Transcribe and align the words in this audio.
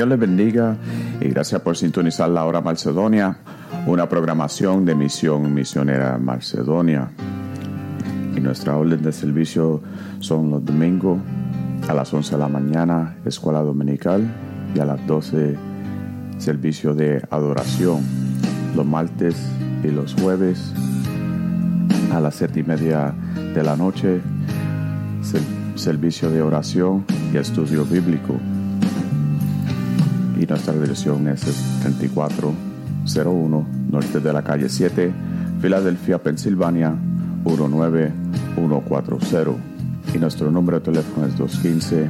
Señor 0.00 0.18
les 0.18 0.18
bendiga 0.18 0.76
y 1.20 1.28
gracias 1.28 1.60
por 1.60 1.76
sintonizar 1.76 2.30
la 2.30 2.46
hora 2.46 2.62
Macedonia, 2.62 3.36
una 3.86 4.08
programación 4.08 4.86
de 4.86 4.94
misión 4.94 5.52
misionera 5.52 6.16
Macedonia. 6.16 7.10
Y 8.34 8.40
nuestra 8.40 8.78
orden 8.78 9.02
de 9.02 9.12
servicio 9.12 9.82
son 10.20 10.52
los 10.52 10.64
domingos 10.64 11.18
a 11.86 11.92
las 11.92 12.14
11 12.14 12.32
de 12.32 12.38
la 12.38 12.48
mañana, 12.48 13.16
escuela 13.26 13.60
dominical, 13.60 14.26
y 14.74 14.80
a 14.80 14.86
las 14.86 15.06
12 15.06 15.58
servicio 16.38 16.94
de 16.94 17.22
adoración. 17.30 18.00
Los 18.74 18.86
martes 18.86 19.36
y 19.84 19.88
los 19.88 20.14
jueves 20.14 20.72
a 22.10 22.20
las 22.20 22.36
7 22.36 22.60
y 22.60 22.62
media 22.62 23.12
de 23.54 23.62
la 23.62 23.76
noche, 23.76 24.22
servicio 25.74 26.30
de 26.30 26.40
oración 26.40 27.04
y 27.34 27.36
estudio 27.36 27.84
bíblico 27.84 28.40
y 30.40 30.46
nuestra 30.46 30.72
dirección 30.72 31.28
es 31.28 31.42
3401 31.82 33.66
norte 33.90 34.20
de 34.20 34.32
la 34.32 34.42
calle 34.42 34.70
7, 34.70 35.12
Filadelfia, 35.60 36.22
Pensilvania 36.22 36.94
19140 37.44 39.62
y 40.14 40.18
nuestro 40.18 40.50
número 40.50 40.78
de 40.78 40.84
teléfono 40.86 41.26
es 41.26 41.36
215 41.36 42.08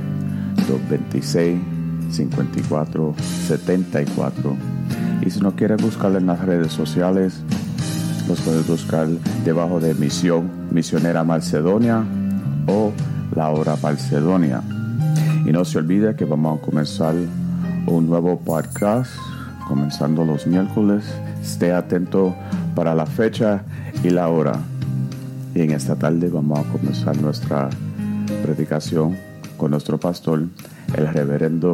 226 0.68 1.58
5474 2.10 4.56
y 5.22 5.30
si 5.30 5.40
no 5.40 5.56
quiere 5.56 5.76
buscar 5.76 6.14
en 6.14 6.26
las 6.26 6.40
redes 6.40 6.72
sociales 6.72 7.40
los 8.28 8.38
puedes 8.42 8.66
buscar 8.66 9.08
debajo 9.44 9.80
de 9.80 9.94
Misión 9.94 10.50
Misionera 10.70 11.24
Macedonia 11.24 12.04
o 12.68 12.92
La 13.34 13.48
Hora 13.50 13.76
Macedonia 13.82 14.62
y 15.44 15.50
no 15.50 15.64
se 15.64 15.78
olvide 15.78 16.14
que 16.14 16.24
vamos 16.24 16.58
a 16.58 16.62
comenzar 16.62 17.16
un 17.90 18.08
nuevo 18.08 18.38
podcast 18.38 19.10
comenzando 19.66 20.24
los 20.24 20.46
miércoles. 20.46 21.04
Esté 21.42 21.72
atento 21.72 22.34
para 22.74 22.94
la 22.94 23.04
fecha 23.04 23.64
y 24.04 24.10
la 24.10 24.28
hora. 24.28 24.52
Y 25.54 25.62
en 25.62 25.72
esta 25.72 25.96
tarde 25.96 26.28
vamos 26.28 26.60
a 26.60 26.70
comenzar 26.70 27.20
nuestra 27.20 27.68
predicación 28.42 29.16
con 29.56 29.72
nuestro 29.72 29.98
pastor, 29.98 30.44
el 30.94 31.08
reverendo 31.08 31.72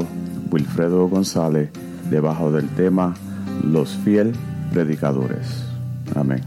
Wilfredo 0.50 1.06
González, 1.08 1.70
debajo 2.10 2.50
del 2.50 2.68
tema 2.70 3.14
Los 3.62 3.90
fiel 3.98 4.32
predicadores. 4.72 5.64
Amén. 6.14 6.42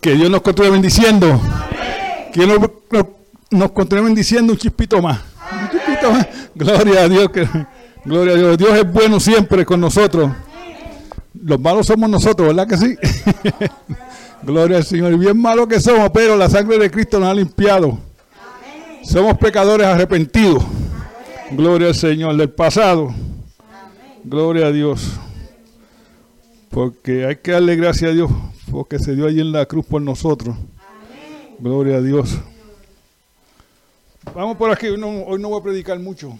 Que 0.00 0.14
Dios 0.14 0.30
nos 0.30 0.40
continúe 0.40 0.72
bendiciendo. 0.72 1.40
Que 2.32 2.46
nos, 2.46 2.58
nos 3.50 3.70
continúe 3.72 4.04
bendiciendo 4.04 4.54
un 4.54 4.58
chispito 4.58 5.02
más. 5.02 5.29
Gloria 6.54 7.04
a 7.04 7.08
Dios. 7.08 7.30
Que, 7.30 7.48
gloria 8.04 8.34
a 8.34 8.36
Dios. 8.36 8.58
Dios 8.58 8.78
es 8.78 8.92
bueno 8.92 9.20
siempre 9.20 9.64
con 9.64 9.80
nosotros. 9.80 10.30
Los 11.42 11.60
malos 11.60 11.86
somos 11.86 12.10
nosotros, 12.10 12.48
¿verdad 12.48 12.66
que 12.66 12.76
sí? 12.76 12.96
gloria 14.42 14.78
al 14.78 14.84
Señor. 14.84 15.16
Bien 15.16 15.40
malos 15.40 15.68
que 15.68 15.80
somos, 15.80 16.10
pero 16.10 16.36
la 16.36 16.48
sangre 16.48 16.78
de 16.78 16.90
Cristo 16.90 17.20
nos 17.20 17.28
ha 17.28 17.34
limpiado. 17.34 17.98
Somos 19.02 19.38
pecadores 19.38 19.86
arrepentidos. 19.86 20.62
Gloria 21.52 21.88
al 21.88 21.94
Señor 21.94 22.36
del 22.36 22.50
pasado. 22.50 23.14
Gloria 24.24 24.66
a 24.66 24.72
Dios. 24.72 25.12
Porque 26.68 27.26
hay 27.26 27.36
que 27.36 27.52
darle 27.52 27.76
gracias 27.76 28.10
a 28.10 28.14
Dios 28.14 28.30
porque 28.70 28.98
se 28.98 29.14
dio 29.14 29.26
allí 29.26 29.40
en 29.40 29.52
la 29.52 29.66
cruz 29.66 29.84
por 29.84 30.00
nosotros. 30.00 30.56
Gloria 31.58 31.96
a 31.96 32.00
Dios. 32.00 32.38
Vamos 34.34 34.56
por 34.56 34.70
aquí, 34.70 34.86
hoy 34.86 34.98
no, 34.98 35.08
voy 35.48 35.60
a 35.60 35.62
predicar 35.62 35.98
mucho, 35.98 36.38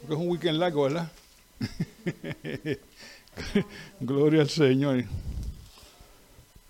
porque 0.00 0.14
es 0.14 0.20
un 0.20 0.28
weekend 0.28 0.58
largo, 0.58 0.82
¿verdad? 0.82 1.12
Gloria 4.00 4.40
al 4.42 4.50
Señor. 4.50 5.04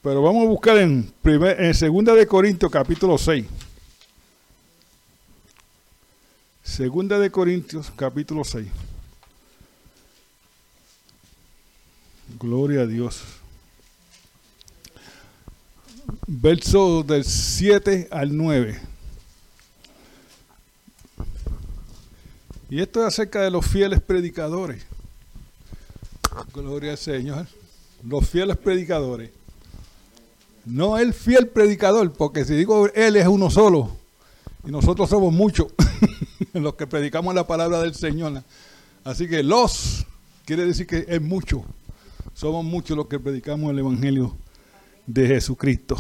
Pero 0.03 0.21
vamos 0.21 0.45
a 0.45 0.49
buscar 0.49 0.77
en, 0.77 1.11
primer, 1.23 1.59
en 1.61 1.73
Segunda 1.73 2.15
de 2.15 2.27
Corintios 2.27 2.71
capítulo 2.71 3.17
6. 3.17 3.47
Segunda 6.63 7.19
de 7.19 7.31
Corintios 7.31 7.91
capítulo 7.97 8.45
6. 8.45 8.69
Gloria 12.39 12.83
a 12.83 12.87
Dios. 12.87 13.23
Verso 16.27 17.03
del 17.03 17.25
7 17.25 18.09
al 18.11 18.37
9. 18.37 18.86
Y 22.69 22.81
esto 22.81 23.01
es 23.01 23.07
acerca 23.07 23.43
de 23.43 23.51
los 23.51 23.65
fieles 23.65 24.01
predicadores. 24.01 24.85
Gloria 26.53 26.93
al 26.93 26.99
Señor. 26.99 27.47
Los 28.03 28.29
fieles 28.29 28.57
predicadores. 28.57 29.31
No 30.65 30.99
el 30.99 31.15
fiel 31.15 31.47
predicador, 31.47 32.13
porque 32.13 32.45
si 32.45 32.55
digo 32.55 32.89
él 32.89 33.15
es 33.17 33.27
uno 33.29 33.51
solo, 33.51 33.97
y 34.67 34.73
nosotros 34.73 35.09
somos 35.09 35.33
muchos 35.33 35.69
los 36.53 36.75
que 36.75 36.89
predicamos 36.89 37.35
la 37.37 37.47
palabra 37.47 37.81
del 37.81 37.95
Señor. 37.95 38.43
Así 39.05 39.29
que 39.29 39.45
los 39.45 40.05
quiere 40.45 40.67
decir 40.67 40.89
que 40.89 41.07
es 41.09 41.23
mucho. 41.23 41.65
Somos 42.35 42.65
muchos 42.65 42.97
los 42.97 43.07
que 43.07 43.21
predicamos 43.21 43.71
el 43.71 43.79
Evangelio 43.79 44.37
de 45.07 45.29
Jesucristo. 45.29 45.97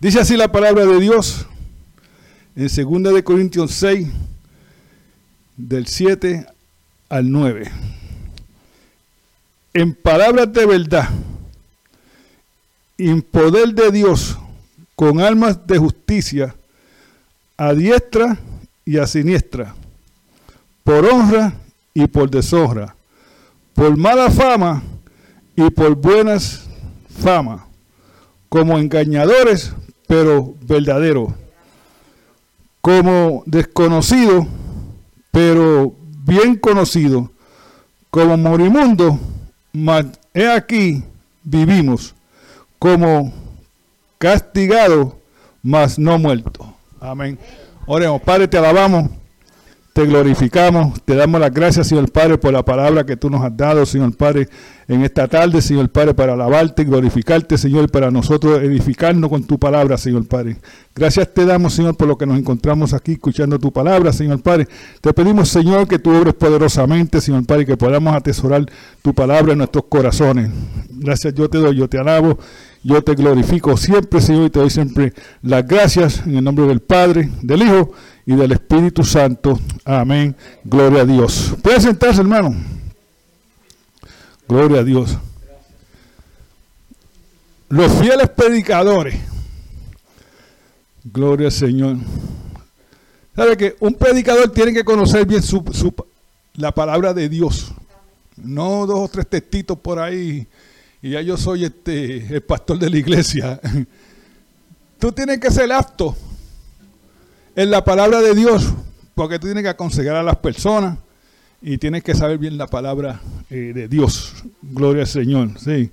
Dice 0.00 0.20
así 0.20 0.36
la 0.36 0.52
palabra 0.52 0.86
de 0.86 1.00
Dios 1.00 1.46
en 2.54 3.02
2 3.02 3.14
de 3.14 3.24
Corintios 3.24 3.72
6 3.72 4.08
del 5.56 5.86
7 5.86 6.46
al 7.08 7.30
9. 7.30 7.70
En 9.74 9.94
palabras 9.94 10.52
de 10.52 10.66
verdad, 10.66 11.08
en 12.98 13.22
poder 13.22 13.74
de 13.74 13.90
Dios, 13.90 14.38
con 14.94 15.20
armas 15.20 15.66
de 15.66 15.78
justicia, 15.78 16.54
a 17.56 17.72
diestra 17.74 18.38
y 18.84 18.98
a 18.98 19.06
siniestra, 19.06 19.74
por 20.84 21.06
honra 21.06 21.54
y 21.94 22.06
por 22.06 22.30
deshonra, 22.30 22.94
por 23.74 23.96
mala 23.96 24.30
fama 24.30 24.82
y 25.56 25.70
por 25.70 25.94
buenas 25.94 26.64
fama, 27.20 27.66
como 28.48 28.78
engañadores, 28.78 29.72
pero 30.06 30.54
verdaderos, 30.62 31.32
como 32.80 33.42
desconocido, 33.46 34.46
pero 35.32 35.92
bien 36.24 36.54
conocido, 36.54 37.28
como 38.10 38.36
morimundo, 38.36 39.18
mas 39.72 40.06
he 40.32 40.48
aquí 40.48 41.02
vivimos, 41.42 42.14
como 42.78 43.32
castigado, 44.18 45.18
mas 45.62 45.98
no 45.98 46.18
muerto. 46.18 46.72
Amén. 47.00 47.36
Oremos, 47.86 48.22
Padre, 48.22 48.46
te 48.46 48.58
alabamos 48.58 49.10
te 49.92 50.06
glorificamos, 50.06 51.02
te 51.04 51.14
damos 51.14 51.38
las 51.38 51.52
gracias, 51.52 51.88
Señor 51.88 52.10
Padre, 52.10 52.38
por 52.38 52.52
la 52.52 52.64
palabra 52.64 53.04
que 53.04 53.16
tú 53.16 53.28
nos 53.28 53.44
has 53.44 53.54
dado, 53.54 53.84
Señor 53.84 54.16
Padre, 54.16 54.48
en 54.88 55.02
esta 55.02 55.28
tarde, 55.28 55.60
Señor 55.60 55.90
Padre, 55.90 56.14
para 56.14 56.32
alabarte 56.32 56.82
y 56.82 56.84
glorificarte, 56.86 57.58
Señor, 57.58 57.90
para 57.90 58.10
nosotros 58.10 58.62
edificarnos 58.62 59.28
con 59.28 59.44
tu 59.44 59.58
palabra, 59.58 59.98
Señor 59.98 60.26
Padre. 60.26 60.56
Gracias 60.94 61.34
te 61.34 61.44
damos, 61.44 61.74
Señor, 61.74 61.94
por 61.94 62.08
lo 62.08 62.16
que 62.16 62.24
nos 62.24 62.38
encontramos 62.38 62.94
aquí 62.94 63.12
escuchando 63.12 63.58
tu 63.58 63.70
palabra, 63.70 64.14
Señor 64.14 64.40
Padre. 64.40 64.66
Te 65.02 65.12
pedimos, 65.12 65.50
Señor, 65.50 65.86
que 65.86 65.98
tú 65.98 66.10
obres 66.10 66.34
poderosamente, 66.34 67.20
Señor 67.20 67.44
Padre, 67.44 67.66
que 67.66 67.76
podamos 67.76 68.14
atesorar 68.14 68.64
tu 69.02 69.12
palabra 69.12 69.52
en 69.52 69.58
nuestros 69.58 69.84
corazones. 69.90 70.50
Gracias 70.88 71.34
yo 71.34 71.50
te 71.50 71.58
doy, 71.58 71.76
yo 71.76 71.88
te 71.88 71.98
alabo 71.98 72.38
yo 72.84 73.02
te 73.02 73.14
glorifico 73.14 73.76
siempre, 73.76 74.20
Señor, 74.20 74.46
y 74.46 74.50
te 74.50 74.58
doy 74.58 74.70
siempre 74.70 75.12
las 75.42 75.66
gracias 75.66 76.22
en 76.26 76.36
el 76.36 76.44
nombre 76.44 76.66
del 76.66 76.80
Padre, 76.80 77.30
del 77.42 77.62
Hijo 77.62 77.92
y 78.26 78.34
del 78.34 78.52
Espíritu 78.52 79.04
Santo. 79.04 79.58
Amén. 79.84 80.34
Gloria 80.64 81.02
a 81.02 81.04
Dios. 81.04 81.54
Puede 81.62 81.80
sentarse, 81.80 82.20
hermano. 82.20 82.54
Gloria 84.48 84.80
a 84.80 84.84
Dios. 84.84 85.16
Los 87.68 87.92
fieles 88.00 88.28
predicadores. 88.30 89.14
Gloria 91.04 91.46
al 91.46 91.52
Señor. 91.52 91.96
¿Sabe 93.34 93.56
que 93.56 93.76
un 93.80 93.94
predicador 93.94 94.50
tiene 94.50 94.72
que 94.74 94.84
conocer 94.84 95.24
bien 95.24 95.42
la 96.54 96.72
palabra 96.72 97.14
de 97.14 97.28
Dios? 97.28 97.72
No 98.36 98.86
dos 98.86 98.98
o 98.98 99.08
tres 99.08 99.26
textitos 99.28 99.78
por 99.78 99.98
ahí 99.98 100.46
y 101.02 101.10
ya 101.10 101.20
yo 101.20 101.36
soy 101.36 101.64
este, 101.64 102.34
el 102.34 102.42
pastor 102.42 102.78
de 102.78 102.88
la 102.88 102.96
iglesia. 102.96 103.60
Tú 105.00 105.10
tienes 105.10 105.40
que 105.40 105.50
ser 105.50 105.72
apto 105.72 106.16
en 107.56 107.72
la 107.72 107.82
palabra 107.82 108.20
de 108.20 108.36
Dios, 108.36 108.72
porque 109.16 109.40
tú 109.40 109.48
tienes 109.48 109.64
que 109.64 109.68
aconsejar 109.68 110.14
a 110.14 110.22
las 110.22 110.36
personas 110.36 110.96
y 111.60 111.76
tienes 111.76 112.04
que 112.04 112.14
saber 112.14 112.38
bien 112.38 112.56
la 112.56 112.68
palabra 112.68 113.20
eh, 113.50 113.72
de 113.74 113.88
Dios. 113.88 114.32
Gloria 114.62 115.02
al 115.02 115.08
Señor, 115.08 115.58
sí. 115.58 115.90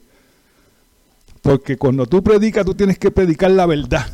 Porque 1.41 1.75
cuando 1.75 2.05
tú 2.05 2.21
predicas, 2.21 2.63
tú 2.63 2.75
tienes 2.75 2.99
que 2.99 3.09
predicar 3.09 3.49
la 3.49 3.65
verdad. 3.65 4.05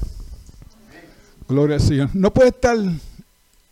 Gloria 1.50 1.76
al 1.76 1.82
Señor. 1.82 2.10
No 2.14 2.34
puedes 2.34 2.54
estar 2.54 2.78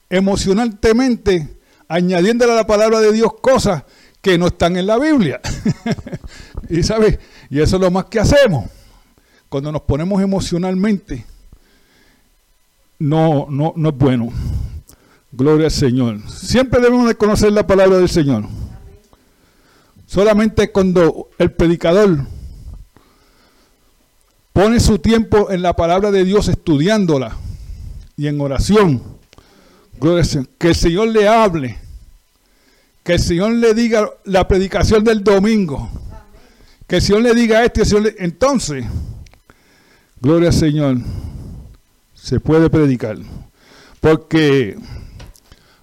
emocionalmente 0.10 1.56
añadiéndole 1.88 2.52
a 2.52 2.56
la 2.56 2.68
palabra 2.68 3.00
de 3.00 3.14
Dios 3.14 3.34
cosas 3.42 3.84
que 4.22 4.38
no 4.38 4.48
están 4.48 4.76
en 4.76 4.88
la 4.88 5.00
Biblia. 5.00 5.40
y 6.70 6.84
sabes, 6.84 7.20
y 7.50 7.60
eso 7.60 7.76
es 7.76 7.82
lo 7.82 7.92
más 7.92 8.06
que 8.06 8.20
hacemos. 8.20 8.70
Cuando 9.50 9.72
nos 9.72 9.82
ponemos 9.82 10.22
emocionalmente, 10.22 11.26
no, 13.00 13.48
no, 13.50 13.74
no 13.76 13.90
es 13.90 13.98
bueno. 13.98 14.32
Gloria 15.32 15.66
al 15.66 15.72
Señor. 15.72 16.20
Siempre 16.30 16.80
debemos 16.80 17.08
de 17.08 17.16
conocer 17.16 17.52
la 17.52 17.66
palabra 17.66 17.98
del 17.98 18.10
Señor. 18.10 18.46
Solamente 20.06 20.72
cuando 20.72 21.30
el 21.40 21.52
predicador 21.52 22.26
pone 24.54 24.80
su 24.80 25.00
tiempo 25.00 25.50
en 25.52 25.62
la 25.62 25.76
palabra 25.76 26.12
de 26.12 26.24
Dios 26.24 26.48
estudiándola 26.48 27.36
y 28.16 28.28
en 28.28 28.40
oración, 28.40 29.02
que 30.60 30.70
el 30.70 30.76
Señor 30.76 31.08
le 31.08 31.28
hable 31.28 31.84
que 33.04 33.14
el 33.14 33.20
Señor 33.20 33.52
le 33.54 33.74
diga 33.74 34.10
la 34.24 34.48
predicación 34.48 35.04
del 35.04 35.24
domingo. 35.24 35.90
Que 36.94 36.98
el 36.98 37.02
Señor 37.02 37.24
le 37.24 37.34
diga 37.34 37.66
esto. 37.66 37.82
Entonces, 38.20 38.86
gloria 40.22 40.50
al 40.50 40.54
Señor, 40.54 40.98
se 42.14 42.40
puede 42.40 42.70
predicar. 42.70 43.18
Porque 44.00 44.78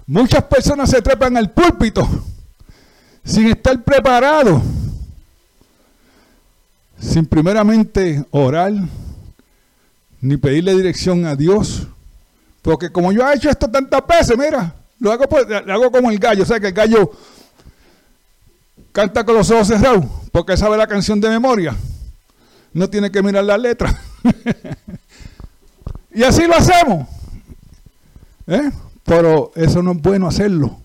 muchas 0.06 0.44
personas 0.44 0.88
se 0.88 1.02
trepan 1.02 1.36
al 1.36 1.50
púlpito 1.50 2.08
sin 3.24 3.48
estar 3.48 3.82
preparados. 3.82 4.62
Sin 7.00 7.26
primeramente 7.26 8.24
orar, 8.30 8.72
ni 10.20 10.36
pedirle 10.36 10.76
dirección 10.76 11.26
a 11.26 11.34
Dios. 11.34 11.88
Porque 12.62 12.92
como 12.92 13.10
yo 13.10 13.28
he 13.28 13.34
hecho 13.34 13.50
esto 13.50 13.68
tantas 13.68 14.06
veces, 14.06 14.38
mira, 14.38 14.76
lo 15.00 15.10
hago, 15.10 15.24
lo 15.66 15.72
hago 15.72 15.90
como 15.90 16.08
el 16.08 16.20
gallo, 16.20 16.44
o 16.44 16.46
sea 16.46 16.60
que 16.60 16.68
el 16.68 16.72
gallo 16.72 17.10
canta 18.92 19.24
con 19.24 19.34
los 19.34 19.50
ojos 19.50 19.68
cerrados 19.68 20.04
porque 20.32 20.56
sabe 20.56 20.76
la 20.76 20.86
canción 20.86 21.20
de 21.20 21.28
memoria. 21.28 21.76
No 22.72 22.88
tiene 22.88 23.10
que 23.10 23.22
mirar 23.22 23.44
la 23.44 23.58
letra. 23.58 24.00
y 26.14 26.22
así 26.22 26.46
lo 26.46 26.54
hacemos. 26.54 27.08
¿eh? 28.46 28.70
Pero 29.04 29.50
eso 29.54 29.82
no 29.82 29.92
es 29.92 29.98
bueno 30.00 30.28
hacerlo. 30.28 30.78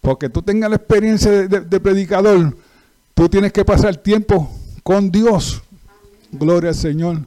Porque 0.00 0.28
tú 0.28 0.42
tengas 0.42 0.70
la 0.70 0.76
experiencia 0.76 1.30
de 1.48 1.80
predicador, 1.80 2.56
tú 3.14 3.28
tienes 3.28 3.52
que 3.52 3.64
pasar 3.64 3.96
tiempo 3.96 4.50
con 4.82 5.10
Dios. 5.10 5.62
Gloria 6.30 6.70
al 6.70 6.76
Señor. 6.76 7.18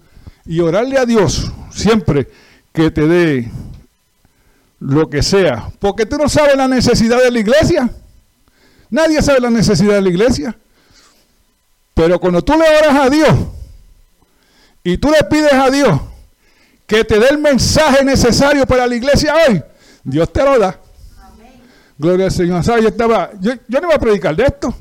Y 0.46 0.60
orarle 0.62 0.98
a 0.98 1.05
Dios 1.05 1.51
siempre 1.72 2.29
que 2.72 2.89
te 2.91 3.08
dé 3.08 3.51
lo 4.79 5.10
que 5.10 5.22
sea. 5.22 5.70
Porque 5.79 6.05
tú 6.05 6.17
no 6.17 6.29
sabes 6.29 6.55
la 6.55 6.67
necesidad 6.67 7.22
de 7.22 7.32
la 7.32 7.39
iglesia. 7.39 7.89
Nadie 8.89 9.22
sabe 9.22 9.39
la 9.39 9.50
necesidad 9.50 9.96
de 9.96 10.01
la 10.01 10.10
iglesia. 10.10 10.58
Pero 11.93 12.19
cuando 12.19 12.41
tú 12.41 12.53
le 12.53 12.65
oras 12.77 12.96
a 12.96 13.10
Dios 13.10 13.29
y 14.84 14.98
tú 14.98 15.12
le 15.12 15.24
pides 15.29 15.53
a 15.53 15.69
Dios 15.69 16.00
que 16.88 17.03
te 17.03 17.19
dé 17.19 17.27
el 17.29 17.38
mensaje 17.38 18.03
necesario 18.03 18.65
para 18.65 18.88
la 18.88 18.96
iglesia 18.96 19.36
hoy, 19.48 19.62
Dios 20.03 20.31
te 20.31 20.43
lo 20.43 20.58
da. 20.58 20.79
Gloria 21.98 22.27
al 22.27 22.31
Señor. 22.31 22.63
Yo, 22.63 22.88
estaba, 22.88 23.31
yo, 23.39 23.51
yo 23.67 23.81
no 23.81 23.88
iba 23.88 23.96
a 23.96 24.00
predicar 24.00 24.36
de 24.36 24.43
esto. 24.43 24.74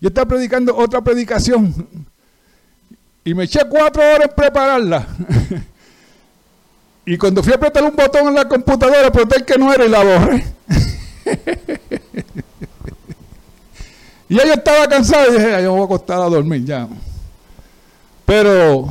Yo 0.00 0.08
estaba 0.08 0.26
predicando 0.26 0.76
otra 0.76 1.00
predicación 1.00 1.72
y 3.24 3.34
me 3.34 3.44
eché 3.44 3.60
cuatro 3.68 4.02
horas 4.02 4.28
en 4.28 4.34
prepararla. 4.34 5.06
Y 7.06 7.16
cuando 7.16 7.42
fui 7.42 7.52
a 7.52 7.56
apretar 7.56 7.82
un 7.82 7.96
botón 7.96 8.28
en 8.28 8.34
la 8.34 8.46
computadora, 8.46 9.08
apreté 9.08 9.44
que 9.44 9.58
no 9.58 9.72
era 9.72 9.84
y 9.84 9.88
la 9.88 10.04
borré. 10.04 10.46
y 14.30 14.34
ella 14.34 14.54
estaba 14.54 14.86
cansada 14.86 15.26
y 15.26 15.32
dije, 15.32 15.50
yo 15.60 15.72
me 15.72 15.80
voy 15.80 15.80
a 15.80 15.84
acostar 15.86 16.20
a 16.20 16.26
dormir 16.26 16.64
ya. 16.64 16.86
Pero 18.24 18.88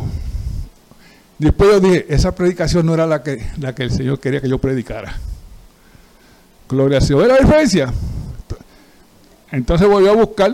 después 1.37 1.71
yo 1.71 1.79
dije, 1.79 2.05
esa 2.09 2.35
predicación 2.35 2.85
no 2.85 2.93
era 2.93 3.07
la 3.07 3.23
que, 3.23 3.49
la 3.57 3.73
que 3.73 3.83
el 3.83 3.91
Señor 3.91 4.19
quería 4.19 4.41
que 4.41 4.49
yo 4.49 4.57
predicara. 4.57 5.17
Gloria 6.67 6.97
a 6.97 6.99
Dios. 6.99 7.21
¿Ve 7.21 7.27
la 7.29 7.37
diferencia? 7.37 7.93
Entonces 9.49 9.87
volví 9.87 10.09
a 10.09 10.11
buscar 10.11 10.53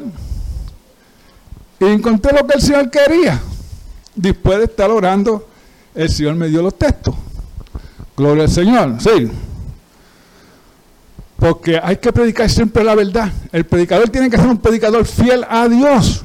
y 1.79 1.85
encontré 1.85 2.33
lo 2.33 2.45
que 2.45 2.53
el 2.53 2.61
Señor 2.61 2.91
quería. 2.91 3.41
Después 4.13 4.59
de 4.59 4.65
estar 4.65 4.91
orando, 4.91 5.49
el 5.95 6.11
Señor 6.11 6.35
me 6.35 6.47
dio 6.47 6.61
los 6.61 6.77
textos. 6.77 7.15
Gloria 8.15 8.43
al 8.43 8.51
Señor, 8.51 8.97
sí. 8.99 9.31
Porque 11.37 11.79
hay 11.81 11.97
que 11.97 12.13
predicar 12.13 12.49
siempre 12.49 12.83
la 12.83 12.95
verdad. 12.95 13.31
El 13.51 13.65
predicador 13.65 14.09
tiene 14.09 14.29
que 14.29 14.37
ser 14.37 14.47
un 14.47 14.57
predicador 14.57 15.05
fiel 15.05 15.45
a 15.49 15.67
Dios. 15.67 16.23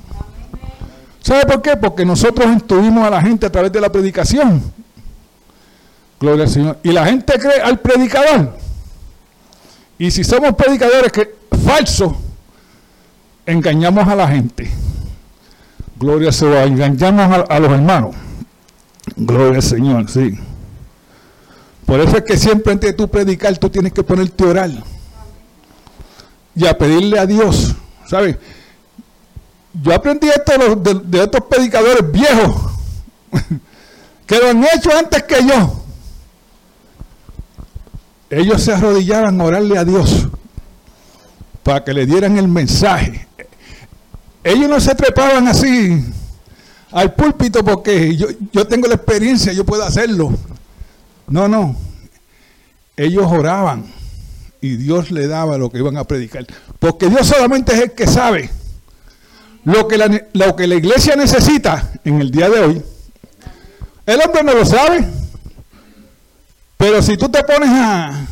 ¿Sabe 1.21 1.45
por 1.45 1.63
qué? 1.63 1.77
Porque 1.77 2.05
nosotros 2.05 2.47
instruimos 2.51 3.07
a 3.07 3.11
la 3.11 3.21
gente 3.21 3.47
a 3.47 3.53
través 3.53 3.73
de 3.73 3.81
la 3.81 3.91
predicación. 3.91 4.63
Gloria 6.19 6.45
al 6.45 6.51
Señor. 6.51 6.79
Y 6.83 6.93
la 6.93 7.05
gente 7.07 7.39
cree 7.39 7.61
al 7.61 7.79
predicador. 7.81 8.57
Y 9.99 10.11
si 10.11 10.25
somos 10.25 10.55
predicadores 10.55 11.13
que 11.13 11.35
falsos, 11.65 12.13
engañamos 13.45 14.07
a 14.09 14.15
la 14.15 14.29
gente. 14.29 14.71
Gloria 15.99 16.29
al 16.29 16.35
Señor. 16.35 16.67
Engañamos 16.67 17.39
a, 17.39 17.41
a 17.43 17.59
los 17.59 17.71
hermanos. 17.73 18.15
Gloria 19.17 19.57
al 19.57 19.63
Señor, 19.63 20.09
sí. 20.09 20.39
Por 21.85 22.01
eso 22.01 22.17
es 22.17 22.23
que 22.23 22.37
siempre 22.37 22.73
antes 22.73 22.91
de 22.91 22.97
tú 22.97 23.09
predicar, 23.09 23.59
tú 23.59 23.69
tienes 23.69 23.93
que 23.93 24.05
ponerte 24.05 24.45
a 24.45 24.47
orar. 24.47 24.71
Y 26.55 26.67
a 26.67 26.77
pedirle 26.77 27.19
a 27.19 27.27
Dios. 27.27 27.75
¿Sabes? 28.09 28.37
yo 29.73 29.95
aprendí 29.95 30.29
esto 30.29 30.53
de, 30.59 30.95
de, 30.95 31.01
de 31.05 31.25
estos 31.25 31.43
predicadores 31.45 32.11
viejos, 32.11 32.73
que 34.27 34.39
lo 34.39 34.49
han 34.49 34.65
hecho 34.65 34.91
antes 34.97 35.23
que 35.25 35.47
yo. 35.47 35.85
Ellos 38.31 38.63
se 38.63 38.73
arrodillaban 38.73 39.41
a 39.41 39.45
orarle 39.45 39.79
a 39.79 39.85
Dios 39.85 40.29
para 41.63 41.83
que 41.83 41.93
le 41.93 42.07
dieran 42.07 42.39
el 42.39 42.47
mensaje. 42.47 43.27
Ellos 44.45 44.69
no 44.69 44.81
se 44.81 44.95
trepaban 44.95 45.49
así 45.49 46.05
al 46.93 47.13
púlpito 47.15 47.65
porque 47.65 48.17
yo, 48.17 48.29
yo 48.53 48.67
tengo 48.67 48.87
la 48.87 48.95
experiencia, 48.95 49.53
yo 49.53 49.65
puedo 49.65 49.83
hacerlo. 49.83 50.33
No, 51.27 51.49
no. 51.49 51.77
Ellos 52.97 53.27
oraban 53.29 53.85
y 54.61 54.77
Dios 54.77 55.11
le 55.11 55.27
daba 55.27 55.59
lo 55.59 55.71
que 55.71 55.79
iban 55.79 55.97
a 55.97 56.05
predicar. 56.05 56.47
Porque 56.79 57.09
Dios 57.09 57.27
solamente 57.27 57.73
es 57.75 57.81
el 57.81 57.93
que 57.93 58.07
sabe 58.07 58.51
lo 59.65 59.89
que 59.89 59.99
la, 59.99 60.23
lo 60.33 60.57
que 60.57 60.67
la 60.67 60.75
iglesia 60.75 61.17
necesita 61.17 61.93
en 62.05 62.21
el 62.21 62.31
día 62.31 62.49
de 62.49 62.61
hoy. 62.61 62.83
El 64.07 64.21
hombre 64.23 64.43
no 64.43 64.55
lo 64.55 64.65
sabe. 64.65 65.07
Pero 66.77 67.03
si 67.03 67.17
tú 67.17 67.29
te 67.29 67.43
pones 67.45 67.69
a, 67.71 68.27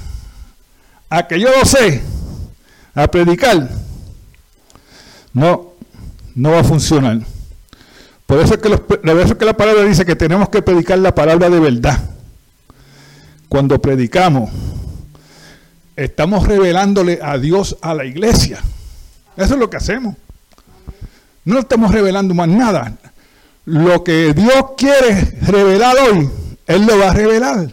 a 1.11 1.27
que 1.27 1.39
yo 1.39 1.49
lo 1.51 1.65
sé, 1.67 2.03
a 2.95 3.07
predicar, 3.07 3.69
no, 5.35 5.73
no 6.35 6.51
va 6.53 6.61
a 6.61 6.65
funcionar. 6.65 7.21
Por 8.27 8.41
eso, 8.41 8.55
es 8.55 8.61
que 8.61 8.69
los, 8.69 8.81
por 8.81 9.07
eso 9.07 9.33
es 9.33 9.35
que 9.35 9.45
la 9.45 9.57
palabra 9.57 9.85
dice 9.85 10.05
que 10.05 10.17
tenemos 10.17 10.49
que 10.49 10.63
predicar 10.63 10.99
la 10.99 11.15
palabra 11.15 11.49
de 11.49 11.61
verdad. 11.61 11.99
Cuando 13.49 13.81
predicamos, 13.81 14.51
estamos 15.99 16.47
revelándole 16.47 17.19
a 17.21 17.39
Dios 17.39 17.77
a 17.83 17.93
la 17.93 18.05
iglesia. 18.05 18.63
Eso 19.37 19.55
es 19.55 19.61
lo 19.61 19.69
que 19.69 19.79
hacemos. 19.79 20.15
No 21.45 21.59
estamos 21.59 21.91
revelando 21.91 22.35
más 22.35 22.47
nada. 22.47 22.95
Lo 23.65 24.05
que 24.05 24.33
Dios 24.33 24.65
quiere 24.77 25.39
revelar 25.43 25.97
hoy, 25.99 26.31
Él 26.67 26.87
lo 26.87 26.99
va 26.99 27.11
a 27.11 27.15
revelar. 27.15 27.69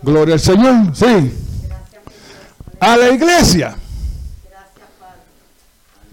Gloria 0.00 0.34
al 0.34 0.40
Señor, 0.40 0.94
sí. 0.94 1.32
A 2.78 2.96
la 2.96 3.10
iglesia. 3.10 3.76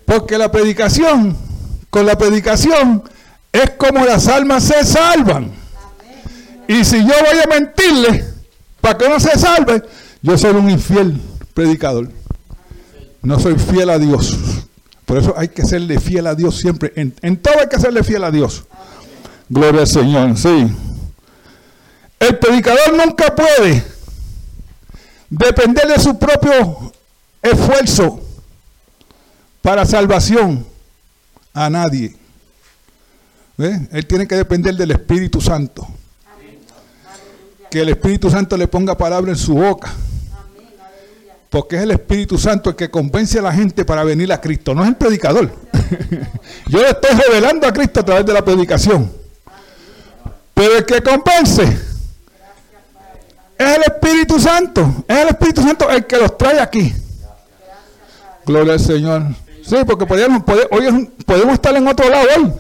Porque 0.06 0.40
la 0.40 0.52
predicación, 0.52 1.38
con 1.92 2.06
la 2.08 2.18
predicación, 2.18 3.04
es 3.52 3.70
como 3.72 4.06
las 4.06 4.28
almas 4.28 4.64
se 4.64 4.84
salvan. 4.84 5.52
Y 6.68 6.84
si 6.84 6.98
yo 6.98 7.14
voy 7.14 7.40
a 7.44 7.60
mentirle 7.60 8.26
para 8.82 8.98
que 8.98 9.08
no 9.08 9.20
se 9.20 9.38
salve, 9.38 9.84
yo 10.22 10.38
soy 10.38 10.52
un 10.52 10.70
infiel 10.70 11.20
predicador. 11.54 12.10
No 13.22 13.40
soy 13.40 13.56
fiel 13.58 13.90
a 13.90 14.00
Dios. 14.00 14.38
Por 15.06 15.18
eso 15.18 15.34
hay 15.38 15.50
que 15.50 15.66
serle 15.66 16.00
fiel 16.00 16.28
a 16.28 16.36
Dios 16.36 16.58
siempre. 16.58 16.94
En, 16.96 17.14
en 17.22 17.38
todo 17.38 17.60
hay 17.60 17.68
que 17.68 17.80
serle 17.80 18.04
fiel 18.04 18.24
a 18.24 18.32
Dios. 18.32 18.66
Gloria 19.50 19.82
al 19.82 19.88
Señor, 19.88 20.38
sí. 20.38 20.68
El 22.20 22.38
predicador 22.38 22.96
nunca 22.96 23.34
puede 23.36 23.84
depender 25.30 25.88
de 25.88 26.00
su 26.00 26.18
propio 26.18 26.92
esfuerzo 27.42 28.22
para 29.62 29.86
salvación 29.86 30.66
a 31.54 31.70
nadie. 31.70 32.16
Él 33.58 34.06
tiene 34.08 34.28
que 34.28 34.36
depender 34.36 34.76
del 34.76 34.92
Espíritu 34.92 35.42
Santo. 35.42 35.88
Que 37.70 37.82
el 37.82 37.90
Espíritu 37.90 38.30
Santo 38.30 38.58
le 38.58 38.68
ponga 38.68 38.98
palabra 38.98 39.32
en 39.32 39.38
su 39.38 39.54
boca. 39.54 39.94
Porque 41.50 41.78
es 41.78 41.84
el 41.84 41.92
Espíritu 41.92 42.38
Santo 42.38 42.70
el 42.70 42.76
que 42.76 42.90
convence 42.90 43.40
a 43.40 43.42
la 43.42 43.52
gente 43.52 43.84
para 43.84 44.04
venir 44.04 44.32
a 44.32 44.40
Cristo, 44.40 44.76
no 44.76 44.84
es 44.84 44.90
el 44.90 44.96
predicador. 44.96 45.52
Yo 46.68 46.80
le 46.80 46.90
estoy 46.90 47.12
revelando 47.18 47.68
a 47.68 47.74
Cristo 47.74 48.02
a 48.02 48.06
través 48.06 48.26
de 48.26 48.34
la 48.34 48.46
predicación. 48.46 49.12
Pero 50.54 50.78
el 50.78 50.86
que 50.86 51.02
convence 51.02 51.64
es 53.58 53.78
el 53.78 53.82
Espíritu 53.82 54.40
Santo. 54.40 55.04
Es 55.08 55.18
el 55.18 55.28
Espíritu 55.30 55.62
Santo 55.64 55.90
el 55.90 56.06
que 56.06 56.18
los 56.18 56.38
trae 56.38 56.60
aquí. 56.60 56.94
Gloria 58.46 58.74
al 58.74 58.80
Señor. 58.80 59.24
Sí, 59.66 59.78
porque 59.86 60.06
podemos, 60.06 60.44
hoy 60.72 61.12
podemos 61.26 61.54
estar 61.54 61.76
en 61.76 61.88
otro 61.88 62.10
lado 62.10 62.28
hoy. 62.38 62.54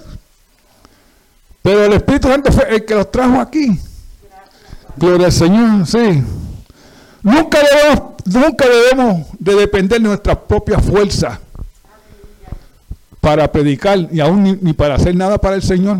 Pero 1.61 1.85
el 1.85 1.93
Espíritu 1.93 2.27
Santo 2.27 2.51
fue 2.51 2.75
el 2.75 2.85
que 2.85 2.95
los 2.95 3.11
trajo 3.11 3.39
aquí. 3.39 3.79
Gloria 4.99 5.27
al 5.27 5.31
Señor, 5.31 5.87
sí. 5.87 6.21
Nunca 7.23 7.59
debemos, 7.63 8.03
nunca 8.25 8.65
debemos 8.67 9.27
de 9.39 9.55
depender 9.55 10.01
de 10.01 10.07
nuestras 10.09 10.35
propias 10.39 10.83
fuerzas 10.83 11.39
para 13.21 13.49
predicar 13.49 14.09
y 14.11 14.19
aún 14.19 14.59
ni, 14.61 14.73
para 14.73 14.95
hacer 14.95 15.15
nada 15.15 15.37
para 15.37 15.55
el 15.55 15.63
Señor. 15.63 15.99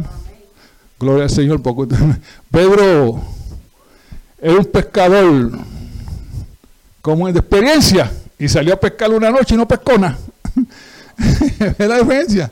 Gloria 1.00 1.24
al 1.24 1.30
Señor. 1.30 1.62
Porque 1.62 1.96
Pedro 2.52 3.22
era 4.38 4.58
un 4.58 4.66
pescador 4.66 5.52
como 7.02 7.32
de 7.32 7.40
experiencia 7.40 8.12
y 8.38 8.50
salió 8.50 8.74
a 8.74 8.80
pescar 8.82 9.12
una 9.12 9.30
noche 9.30 9.56
y 9.56 9.58
no 9.58 9.66
pescó 9.66 9.98
nada. 9.98 10.18
es 11.78 11.88
la 11.88 12.00
diferencia. 12.00 12.52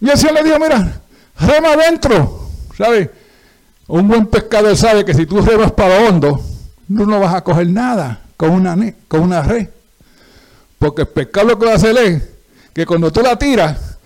Y 0.00 0.08
el 0.10 0.16
Señor 0.16 0.34
le 0.34 0.44
dijo, 0.44 0.60
mira, 0.60 1.00
rema 1.40 1.72
adentro, 1.72 2.48
¿sabes? 2.78 3.10
Un 3.90 4.06
buen 4.06 4.26
pescador 4.26 4.76
sabe 4.76 5.04
que 5.04 5.12
si 5.12 5.26
tú 5.26 5.40
remas 5.40 5.72
para 5.72 6.08
hondo, 6.08 6.40
tú 6.86 7.06
no 7.06 7.18
vas 7.18 7.34
a 7.34 7.42
coger 7.42 7.68
nada 7.68 8.22
con 8.36 8.50
una, 8.50 8.76
con 9.08 9.22
una 9.22 9.42
red. 9.42 9.66
Porque 10.78 11.02
el 11.02 11.08
pescado 11.08 11.48
lo 11.48 11.58
que 11.58 11.66
va 11.66 11.72
a 11.72 11.74
hacer 11.74 11.98
es 11.98 12.22
que 12.72 12.86
cuando 12.86 13.10
tú 13.10 13.20
la 13.20 13.36
tiras, 13.36 13.98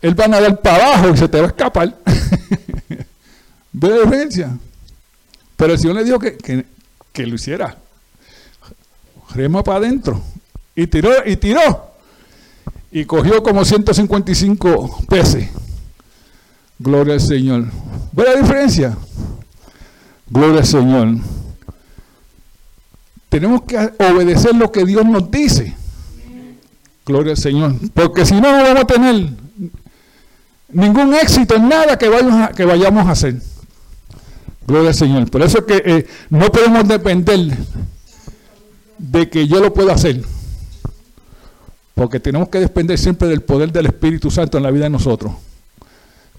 él 0.00 0.18
va 0.18 0.26
a 0.26 0.28
nadar 0.28 0.60
para 0.60 0.86
abajo 0.86 1.08
y 1.08 1.16
se 1.16 1.26
te 1.26 1.40
va 1.40 1.46
a 1.46 1.48
escapar. 1.48 1.96
¿Ve 3.72 3.88
la 3.88 4.02
diferencia? 4.04 4.56
Pero 5.56 5.72
el 5.72 5.78
Señor 5.80 5.96
le 5.96 6.04
dijo 6.04 6.20
que, 6.20 6.36
que, 6.36 6.64
que 7.12 7.26
lo 7.26 7.34
hiciera. 7.34 7.76
Rema 9.34 9.64
para 9.64 9.78
adentro. 9.78 10.22
Y 10.76 10.86
tiró, 10.86 11.10
y 11.26 11.36
tiró. 11.36 11.90
Y 12.92 13.04
cogió 13.04 13.42
como 13.42 13.64
155 13.64 15.06
peces. 15.08 15.48
Gloria 16.78 17.14
al 17.14 17.20
Señor. 17.20 17.66
¿Ve 18.12 18.24
la 18.24 18.40
diferencia? 18.40 18.96
Gloria 20.28 20.60
al 20.60 20.66
Señor. 20.66 21.08
Tenemos 23.28 23.62
que 23.62 23.76
obedecer 23.98 24.54
lo 24.54 24.70
que 24.70 24.84
Dios 24.84 25.04
nos 25.04 25.30
dice. 25.30 25.74
Gloria 27.06 27.32
al 27.32 27.38
Señor. 27.38 27.74
Porque 27.92 28.24
si 28.24 28.34
no, 28.34 28.56
no 28.56 28.62
vamos 28.62 28.82
a 28.82 28.86
tener 28.86 29.28
ningún 30.72 31.14
éxito 31.14 31.56
en 31.56 31.68
nada 31.68 31.96
que 31.98 32.08
vayamos 32.08 32.34
a, 32.34 32.48
que 32.48 32.64
vayamos 32.64 33.06
a 33.06 33.10
hacer. 33.12 33.40
Gloria 34.66 34.88
al 34.90 34.94
Señor. 34.94 35.30
Por 35.30 35.42
eso 35.42 35.58
es 35.58 35.64
que 35.64 35.82
eh, 35.84 36.06
no 36.30 36.50
podemos 36.50 36.86
depender 36.88 37.56
de 38.98 39.28
que 39.28 39.46
yo 39.46 39.60
lo 39.60 39.72
pueda 39.72 39.94
hacer. 39.94 40.22
Porque 41.94 42.18
tenemos 42.18 42.48
que 42.48 42.58
depender 42.58 42.98
siempre 42.98 43.28
del 43.28 43.42
poder 43.42 43.70
del 43.70 43.86
Espíritu 43.86 44.30
Santo 44.30 44.56
en 44.56 44.64
la 44.64 44.70
vida 44.70 44.84
de 44.84 44.90
nosotros. 44.90 45.32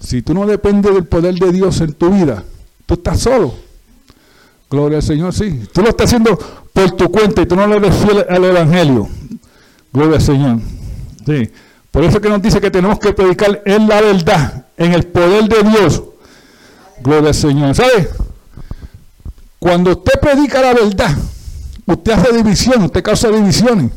Si 0.00 0.22
tú 0.22 0.34
no 0.34 0.46
dependes 0.46 0.94
del 0.94 1.04
poder 1.04 1.34
de 1.34 1.52
Dios 1.52 1.80
en 1.80 1.92
tu 1.94 2.10
vida, 2.10 2.44
tú 2.84 2.94
estás 2.94 3.20
solo. 3.20 3.54
Gloria 4.70 4.98
al 4.98 5.02
Señor, 5.02 5.32
sí. 5.32 5.62
Tú 5.72 5.82
lo 5.82 5.88
estás 5.88 6.06
haciendo 6.06 6.38
por 6.72 6.92
tu 6.92 7.10
cuenta 7.10 7.42
y 7.42 7.46
tú 7.46 7.56
no 7.56 7.66
le 7.66 7.76
eres 7.76 7.94
fiel 7.94 8.26
al 8.28 8.44
Evangelio. 8.44 9.08
Gloria 9.92 10.16
al 10.16 10.22
Señor. 10.22 10.58
Sí. 11.24 11.50
Por 11.90 12.04
eso 12.04 12.20
que 12.20 12.28
nos 12.28 12.42
dice 12.42 12.60
que 12.60 12.70
tenemos 12.70 12.98
que 12.98 13.12
predicar 13.12 13.62
en 13.64 13.88
la 13.88 14.00
verdad, 14.00 14.66
en 14.76 14.92
el 14.92 15.04
poder 15.06 15.48
de 15.48 15.62
Dios. 15.70 16.02
Gloria 17.02 17.28
al 17.28 17.34
Señor. 17.34 17.74
¿Sabe? 17.74 18.08
Cuando 19.58 19.92
usted 19.92 20.20
predica 20.20 20.60
la 20.60 20.74
verdad, 20.74 21.16
usted 21.86 22.12
hace 22.12 22.36
división, 22.36 22.82
usted 22.82 23.02
causa 23.02 23.28
divisiones. 23.28 23.92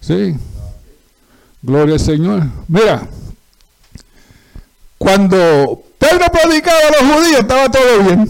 Sí. 0.00 0.36
Gloria 1.62 1.94
al 1.94 2.00
Señor. 2.00 2.42
Mira, 2.68 3.08
cuando 5.02 5.82
Pedro 5.98 6.26
predicaba 6.30 6.78
a 6.78 7.02
los 7.02 7.14
judíos, 7.14 7.40
estaba 7.40 7.68
todo 7.68 8.02
bien. 8.04 8.28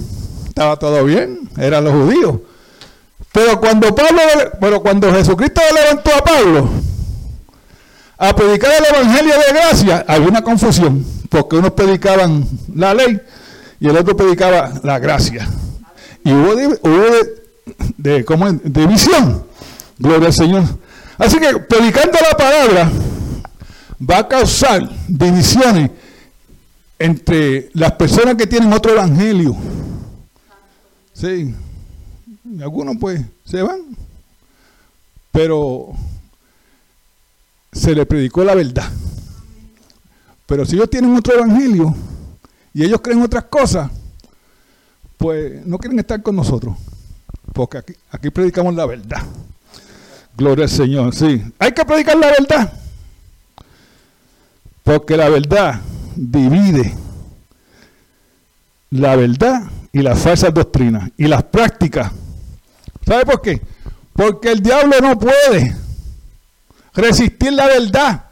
Estaba 0.48 0.78
todo 0.78 1.04
bien, 1.04 1.50
eran 1.58 1.84
los 1.84 1.92
judíos. 1.92 2.36
Pero 3.30 3.60
cuando 3.60 3.94
Pablo, 3.94 4.20
pero 4.58 4.82
cuando 4.82 5.12
Jesucristo 5.12 5.60
levantó 5.74 6.10
a 6.14 6.24
Pablo 6.24 6.68
a 8.16 8.34
predicar 8.34 8.70
el 8.78 8.86
evangelio 8.86 9.34
de 9.34 9.52
gracia, 9.52 10.04
había 10.08 10.28
una 10.28 10.42
confusión, 10.42 11.04
porque 11.28 11.56
unos 11.56 11.72
predicaban 11.72 12.46
la 12.74 12.94
ley 12.94 13.20
y 13.78 13.88
el 13.88 13.96
otro 13.96 14.16
predicaba 14.16 14.72
la 14.82 14.98
gracia. 14.98 15.46
Y 16.24 16.32
hubo, 16.32 16.52
hubo 16.52 17.04
de, 17.10 17.42
de, 17.98 18.24
como 18.24 18.50
división. 18.50 19.44
Gloria 19.98 20.28
al 20.28 20.32
Señor. 20.32 20.62
Así 21.18 21.38
que 21.38 21.54
predicando 21.58 22.18
la 22.30 22.36
palabra 22.36 22.90
va 24.10 24.18
a 24.18 24.28
causar 24.28 24.88
divisiones 25.06 25.90
entre 27.02 27.68
las 27.72 27.92
personas 27.92 28.36
que 28.36 28.46
tienen 28.46 28.72
otro 28.72 28.92
evangelio. 28.92 29.56
Sí. 31.12 31.52
Algunos 32.60 32.96
pues 33.00 33.20
se 33.44 33.60
van. 33.60 33.80
Pero 35.32 35.92
se 37.72 37.94
le 37.94 38.06
predicó 38.06 38.44
la 38.44 38.54
verdad. 38.54 38.88
Pero 40.46 40.64
si 40.64 40.76
ellos 40.76 40.90
tienen 40.90 41.16
otro 41.16 41.34
evangelio 41.34 41.94
y 42.72 42.84
ellos 42.84 43.00
creen 43.02 43.22
otras 43.22 43.44
cosas, 43.44 43.90
pues 45.16 45.66
no 45.66 45.78
quieren 45.78 45.98
estar 45.98 46.22
con 46.22 46.36
nosotros. 46.36 46.76
Porque 47.52 47.78
aquí, 47.78 47.94
aquí 48.10 48.30
predicamos 48.30 48.74
la 48.76 48.86
verdad. 48.86 49.22
Gloria 50.36 50.64
al 50.64 50.70
Señor, 50.70 51.14
sí. 51.14 51.42
Hay 51.58 51.72
que 51.72 51.84
predicar 51.84 52.16
la 52.16 52.30
verdad. 52.30 52.72
Porque 54.84 55.16
la 55.16 55.28
verdad 55.28 55.80
divide 56.16 56.94
la 58.90 59.16
verdad 59.16 59.62
y 59.92 60.00
las 60.00 60.18
falsas 60.18 60.52
doctrinas 60.52 61.10
y 61.16 61.26
las 61.26 61.42
prácticas. 61.44 62.12
¿Sabe 63.06 63.24
por 63.24 63.40
qué? 63.42 63.60
Porque 64.12 64.52
el 64.52 64.62
diablo 64.62 65.00
no 65.00 65.18
puede 65.18 65.74
resistir 66.94 67.52
la 67.52 67.66
verdad. 67.66 68.24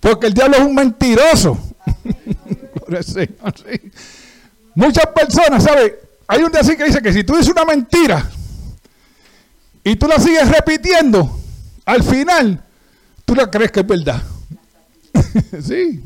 Porque 0.00 0.26
el 0.28 0.34
diablo 0.34 0.56
es 0.56 0.62
un 0.62 0.74
mentiroso. 0.74 1.58
Muchas 4.74 5.06
personas, 5.14 5.62
¿sabe? 5.62 6.00
Hay 6.26 6.42
un 6.42 6.56
así 6.56 6.76
que 6.76 6.84
dice 6.84 7.02
que 7.02 7.12
si 7.12 7.24
tú 7.24 7.36
dices 7.36 7.50
una 7.50 7.64
mentira 7.64 8.28
y 9.84 9.96
tú 9.96 10.06
la 10.06 10.18
sigues 10.18 10.48
repitiendo, 10.48 11.38
al 11.84 12.02
final 12.02 12.62
tú 13.24 13.34
la 13.34 13.50
crees 13.50 13.70
que 13.70 13.80
es 13.80 13.86
verdad. 13.86 14.22
sí. 15.62 16.00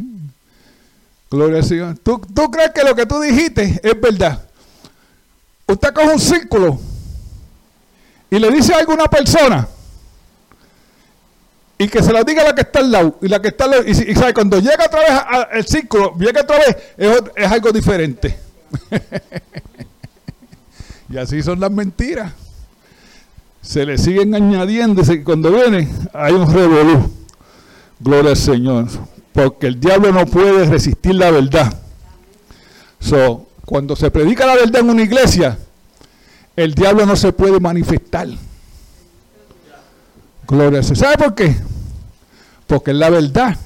Gloria 1.30 1.58
al 1.58 1.64
Señor. 1.64 1.98
¿Tú, 1.98 2.18
¿Tú 2.18 2.50
crees 2.50 2.70
que 2.72 2.84
lo 2.84 2.94
que 2.94 3.06
tú 3.06 3.20
dijiste 3.20 3.80
es 3.82 4.00
verdad? 4.00 4.44
Usted 5.66 5.92
coge 5.92 6.08
un 6.08 6.20
círculo 6.20 6.78
y 8.30 8.38
le 8.38 8.50
dice 8.50 8.74
a 8.74 8.78
alguna 8.78 9.06
persona 9.06 9.68
y 11.78 11.88
que 11.88 12.02
se 12.02 12.12
lo 12.12 12.22
diga 12.24 12.44
la 12.44 12.54
que 12.54 12.62
está 12.62 12.80
al 12.80 12.90
lado 12.90 13.18
y 13.20 13.28
la 13.28 13.40
que 13.40 13.48
está 13.48 13.64
al 13.64 13.70
lado, 13.70 13.84
y, 13.86 13.94
sabe 13.94 14.34
cuando 14.34 14.58
llega 14.58 14.86
otra 14.86 15.00
vez 15.00 15.10
al 15.52 15.66
círculo 15.66 16.14
llega 16.18 16.42
otra 16.42 16.58
vez 16.58 16.76
es, 17.36 17.50
algo 17.50 17.72
diferente 17.72 18.38
y 21.10 21.16
así 21.16 21.42
son 21.42 21.60
las 21.60 21.70
mentiras 21.70 22.32
se 23.60 23.84
le 23.84 23.98
siguen 23.98 24.34
añadiendo 24.34 25.02
y 25.12 25.22
cuando 25.22 25.50
viene 25.50 25.88
hay 26.12 26.32
un 26.32 26.52
revolú 26.52 27.10
gloria 28.00 28.30
al 28.30 28.36
Señor 28.36 28.86
porque 29.34 29.66
el 29.66 29.78
diablo 29.78 30.10
no 30.12 30.24
puede 30.24 30.64
resistir 30.64 31.14
la 31.16 31.30
verdad 31.30 31.74
so, 32.98 33.46
cuando 33.66 33.94
se 33.94 34.10
predica 34.10 34.46
la 34.46 34.54
verdad 34.54 34.80
en 34.80 34.88
una 34.88 35.02
iglesia 35.02 35.58
el 36.56 36.74
diablo 36.74 37.04
no 37.04 37.16
se 37.16 37.32
puede 37.32 37.60
manifestar 37.60 38.28
Gloria 40.46 40.80
Dios. 40.80 40.98
¿Sabe 40.98 41.16
por 41.16 41.34
qué? 41.34 41.56
Porque 42.66 42.90
es 42.90 42.96
la 42.96 43.10
verdad. 43.10 43.56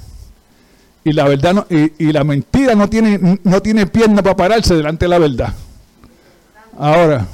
Y 1.04 1.12
la 1.12 1.24
verdad 1.24 1.54
no, 1.54 1.66
y, 1.70 2.12
la 2.12 2.24
mentira 2.24 2.74
no 2.74 2.88
tiene, 2.88 3.40
no 3.42 3.62
tiene 3.62 3.86
pierna 3.86 4.22
para 4.22 4.36
pararse 4.36 4.74
delante 4.74 5.06
de 5.06 5.08
la 5.08 5.18
verdad. 5.18 5.54
Ahora, 6.78 7.26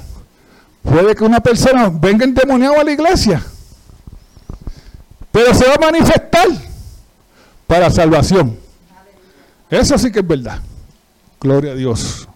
puede 0.81 1.15
que 1.15 1.23
una 1.23 1.41
persona 1.41 1.89
venga 1.89 2.23
endemoniado 2.23 2.79
a 2.79 2.83
la 2.83 2.91
iglesia, 2.91 3.43
pero 5.31 5.53
se 5.53 5.65
va 5.67 5.73
a 5.75 5.91
manifestar 5.91 6.47
para 7.67 7.89
salvación. 7.89 8.57
Eso 9.69 9.97
sí 9.97 10.11
que 10.11 10.19
es 10.19 10.27
verdad. 10.27 10.61
Gloria 11.39 11.71
a 11.71 11.75
Dios. 11.75 12.27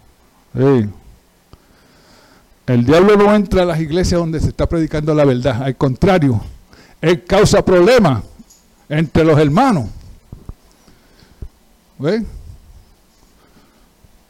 El 2.66 2.84
diablo 2.84 3.16
no 3.16 3.34
entra 3.34 3.62
a 3.62 3.64
las 3.64 3.80
iglesias 3.80 4.20
donde 4.20 4.40
se 4.40 4.48
está 4.48 4.68
predicando 4.68 5.14
la 5.14 5.24
verdad. 5.24 5.62
Al 5.62 5.76
contrario, 5.76 6.40
él 7.00 7.24
causa 7.24 7.64
problemas 7.64 8.22
entre 8.88 9.24
los 9.24 9.38
hermanos. 9.38 9.88
¿Ves? 11.98 12.22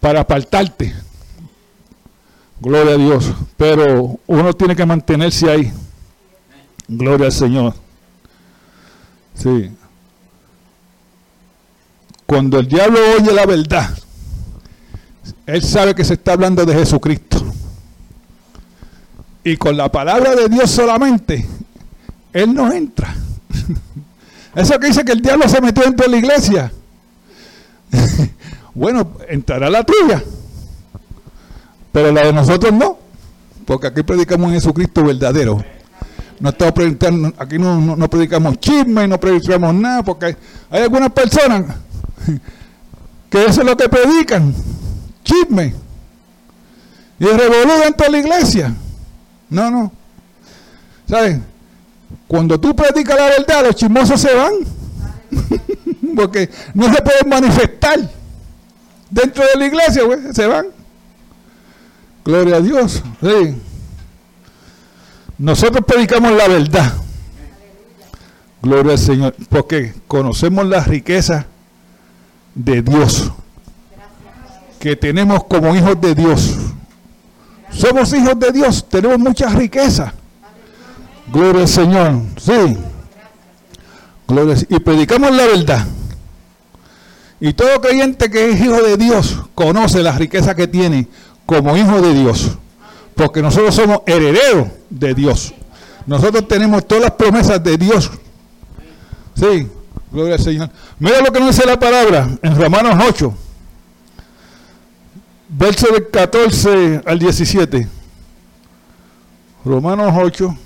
Para 0.00 0.20
apartarte. 0.20 0.94
Gloria 2.60 2.94
a 2.94 2.98
Dios. 2.98 3.32
Pero 3.56 4.18
uno 4.26 4.52
tiene 4.54 4.76
que 4.76 4.86
mantenerse 4.86 5.50
ahí. 5.50 5.72
Gloria 6.88 7.26
al 7.26 7.32
Señor. 7.32 7.74
Sí. 9.34 9.70
Cuando 12.30 12.60
el 12.60 12.68
diablo 12.68 13.00
oye 13.18 13.32
la 13.32 13.44
verdad, 13.44 13.90
él 15.46 15.64
sabe 15.64 15.96
que 15.96 16.04
se 16.04 16.14
está 16.14 16.34
hablando 16.34 16.64
de 16.64 16.74
Jesucristo. 16.74 17.44
Y 19.42 19.56
con 19.56 19.76
la 19.76 19.90
palabra 19.90 20.36
de 20.36 20.48
Dios 20.48 20.70
solamente, 20.70 21.44
él 22.32 22.54
no 22.54 22.72
entra. 22.72 23.12
Eso 24.54 24.78
que 24.78 24.86
dice 24.86 25.04
que 25.04 25.10
el 25.10 25.20
diablo 25.20 25.48
se 25.48 25.60
metió 25.60 25.82
dentro 25.82 26.06
de 26.06 26.12
la 26.12 26.18
iglesia. 26.18 26.72
bueno, 28.74 29.10
entrará 29.28 29.68
la 29.68 29.82
tuya. 29.82 30.22
Pero 31.90 32.12
la 32.12 32.26
de 32.26 32.32
nosotros 32.32 32.72
no. 32.72 32.96
Porque 33.64 33.88
aquí 33.88 34.04
predicamos 34.04 34.46
en 34.50 34.54
Jesucristo 34.54 35.02
verdadero. 35.02 35.64
No 36.38 36.50
estamos 36.50 36.74
predicando, 36.74 37.32
aquí 37.36 37.58
no, 37.58 38.08
predicamos 38.08 38.60
chisme, 38.60 39.08
no 39.08 39.18
predicamos 39.18 39.74
nada, 39.74 40.04
porque 40.04 40.36
hay, 40.70 40.82
algunas 40.82 41.10
personas 41.10 41.64
que 43.30 43.44
eso 43.44 43.60
es 43.60 43.66
lo 43.66 43.76
que 43.76 43.88
predican, 43.88 44.54
chisme. 45.24 45.74
Y 47.18 47.24
revolú 47.26 47.72
dentro 47.84 48.06
de 48.06 48.12
la 48.12 48.18
iglesia. 48.18 48.74
No, 49.50 49.70
no. 49.70 49.92
¿Saben? 51.06 51.44
Cuando 52.26 52.58
tú 52.58 52.74
predicas 52.74 53.16
la 53.16 53.26
verdad, 53.26 53.66
los 53.66 53.74
chismosos 53.74 54.20
se 54.20 54.34
van. 54.34 54.52
Porque 56.16 56.48
no 56.74 56.92
se 56.92 57.02
pueden 57.02 57.28
manifestar 57.28 58.00
dentro 59.10 59.44
de 59.52 59.58
la 59.58 59.66
iglesia, 59.66 60.02
se 60.32 60.46
van. 60.46 60.66
Gloria 62.24 62.56
a 62.56 62.60
Dios. 62.60 63.02
Nosotros 65.38 65.84
predicamos 65.84 66.32
la 66.32 66.48
verdad. 66.48 66.92
Gloria 68.62 68.92
al 68.92 68.98
Señor. 68.98 69.34
Porque 69.48 69.94
conocemos 70.06 70.66
la 70.66 70.84
riqueza 70.84 71.46
de 72.54 72.82
Dios. 72.82 73.30
Que 74.78 74.96
tenemos 74.96 75.44
como 75.44 75.74
hijos 75.74 76.00
de 76.00 76.14
Dios. 76.14 76.56
Somos 77.70 78.12
hijos 78.12 78.38
de 78.38 78.52
Dios. 78.52 78.86
Tenemos 78.88 79.18
mucha 79.18 79.48
riqueza. 79.50 80.12
Gloria 81.32 81.62
al 81.62 81.68
Señor. 81.68 82.22
Sí. 82.38 82.76
Gloria 84.26 84.56
y 84.68 84.78
predicamos 84.80 85.30
la 85.32 85.46
verdad. 85.46 85.86
Y 87.40 87.52
todo 87.54 87.80
creyente 87.80 88.30
que 88.30 88.50
es 88.50 88.60
hijo 88.60 88.80
de 88.82 88.96
Dios 88.96 89.38
conoce 89.54 90.02
la 90.02 90.12
riqueza 90.12 90.54
que 90.54 90.68
tiene 90.68 91.08
como 91.46 91.76
hijo 91.76 92.00
de 92.00 92.14
Dios. 92.14 92.50
Porque 93.14 93.42
nosotros 93.42 93.74
somos 93.74 94.00
herederos 94.06 94.68
de 94.88 95.14
Dios. 95.14 95.54
Nosotros 96.06 96.46
tenemos 96.48 96.86
todas 96.86 97.04
las 97.04 97.12
promesas 97.12 97.62
de 97.62 97.76
Dios. 97.76 98.10
Sí, 99.34 99.68
gloria 100.10 100.34
al 100.34 100.40
Señor. 100.40 100.70
Mira 100.98 101.20
lo 101.20 101.32
que 101.32 101.40
nos 101.40 101.56
dice 101.56 101.66
la 101.66 101.78
palabra 101.78 102.28
en 102.42 102.56
Romanos 102.56 103.04
8, 103.08 103.34
verso 105.48 105.92
del 105.92 106.10
14 106.10 107.02
al 107.04 107.18
17. 107.18 107.88
Romanos 109.64 110.12
8. 110.16 110.56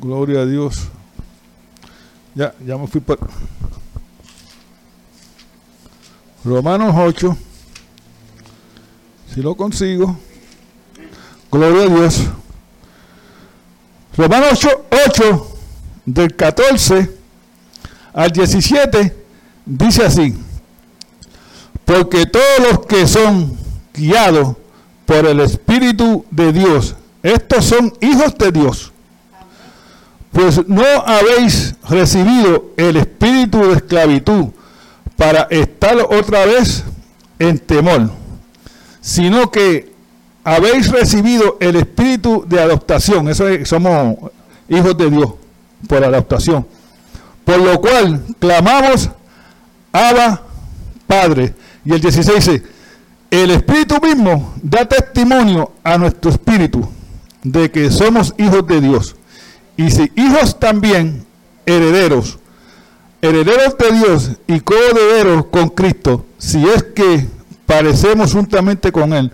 Gloria 0.00 0.42
a 0.42 0.46
Dios. 0.46 0.88
Ya, 2.34 2.54
ya 2.64 2.76
me 2.76 2.86
fui 2.86 3.00
por 3.00 3.18
Romanos 6.44 6.94
8. 6.96 7.36
Si 9.34 9.42
lo 9.42 9.56
consigo. 9.56 10.16
Gloria 11.50 11.82
a 11.82 11.88
Dios. 11.88 12.26
Romanos 14.16 14.64
8, 14.64 14.84
8 15.06 15.56
del 16.06 16.34
14 16.36 17.17
al 18.12 18.30
17 18.30 19.14
dice 19.64 20.04
así. 20.04 20.34
Porque 21.84 22.26
todos 22.26 22.70
los 22.70 22.86
que 22.86 23.06
son 23.06 23.56
guiados 23.94 24.56
por 25.06 25.26
el 25.26 25.40
Espíritu 25.40 26.24
de 26.30 26.52
Dios, 26.52 26.96
estos 27.22 27.64
son 27.64 27.92
hijos 28.00 28.36
de 28.36 28.52
Dios 28.52 28.92
pues 30.32 30.68
no 30.68 30.84
habéis 31.06 31.74
recibido 31.88 32.66
el 32.76 32.96
espíritu 32.96 33.58
de 33.58 33.72
esclavitud 33.74 34.46
para 35.16 35.42
estar 35.50 35.96
otra 35.98 36.44
vez 36.46 36.84
en 37.38 37.58
temor, 37.58 38.10
sino 39.00 39.50
que 39.50 39.92
habéis 40.44 40.90
recibido 40.90 41.56
el 41.60 41.76
espíritu 41.76 42.44
de 42.46 42.60
adoptación, 42.60 43.28
eso 43.28 43.44
somos 43.64 44.30
hijos 44.68 44.96
de 44.96 45.10
Dios 45.10 45.30
por 45.88 46.04
adoptación, 46.04 46.66
por 47.48 47.60
lo 47.60 47.80
cual 47.80 48.22
clamamos, 48.38 49.08
Abba, 49.90 50.42
Padre. 51.06 51.54
Y 51.82 51.94
el 51.94 52.00
16 52.02 52.36
dice, 52.36 52.62
el 53.30 53.50
espíritu 53.52 53.94
mismo 54.02 54.52
da 54.62 54.84
testimonio 54.84 55.72
a 55.82 55.96
nuestro 55.96 56.30
espíritu 56.30 56.86
de 57.42 57.70
que 57.70 57.90
somos 57.90 58.34
hijos 58.36 58.66
de 58.66 58.82
Dios 58.82 59.16
y 59.78 59.90
si 59.90 60.12
hijos 60.14 60.60
también, 60.60 61.24
herederos, 61.64 62.38
herederos 63.22 63.78
de 63.78 63.92
Dios 63.92 64.30
y 64.46 64.60
coherederos 64.60 65.46
con 65.46 65.70
Cristo, 65.70 66.26
si 66.36 66.62
es 66.68 66.82
que 66.82 67.28
parecemos 67.64 68.34
juntamente 68.34 68.92
con 68.92 69.14
Él, 69.14 69.32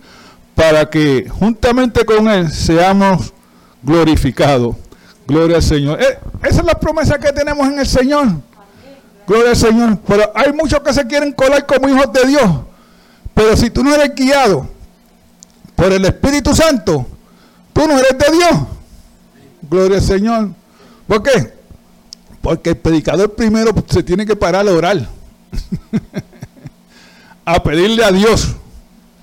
para 0.55 0.89
que 0.89 1.29
juntamente 1.29 2.05
con 2.05 2.29
Él 2.29 2.49
seamos 2.49 3.33
glorificados. 3.83 4.77
Gloria 5.27 5.57
al 5.57 5.63
Señor. 5.63 6.03
Eh, 6.03 6.19
esa 6.43 6.61
es 6.61 6.65
la 6.65 6.75
promesa 6.75 7.19
que 7.19 7.33
tenemos 7.33 7.67
en 7.67 7.79
el 7.79 7.87
Señor. 7.87 8.29
Gloria 9.27 9.51
al 9.51 9.57
Señor. 9.57 9.99
Pero 10.07 10.31
hay 10.35 10.53
muchos 10.53 10.81
que 10.81 10.93
se 10.93 11.07
quieren 11.07 11.33
colar 11.33 11.67
como 11.67 11.89
hijos 11.89 12.13
de 12.13 12.27
Dios. 12.29 12.51
Pero 13.33 13.57
si 13.57 13.71
tú 13.71 13.83
no 13.83 13.95
eres 13.95 14.15
guiado 14.15 14.69
por 15.75 15.93
el 15.93 16.05
Espíritu 16.05 16.55
Santo, 16.55 17.07
tú 17.73 17.87
no 17.87 17.99
eres 17.99 18.19
de 18.19 18.37
Dios. 18.37 18.61
Gloria 19.63 19.99
al 19.99 20.05
Señor. 20.05 20.51
¿Por 21.07 21.23
qué? 21.23 21.55
Porque 22.43 22.71
el 22.71 22.77
predicador 22.77 23.35
primero 23.35 23.73
se 23.89 24.03
tiene 24.03 24.27
que 24.27 24.37
parar 24.37 24.69
a 24.69 24.71
orar. 24.71 25.09
a 27.45 27.63
pedirle 27.63 28.05
a 28.05 28.13
Dios 28.13 28.55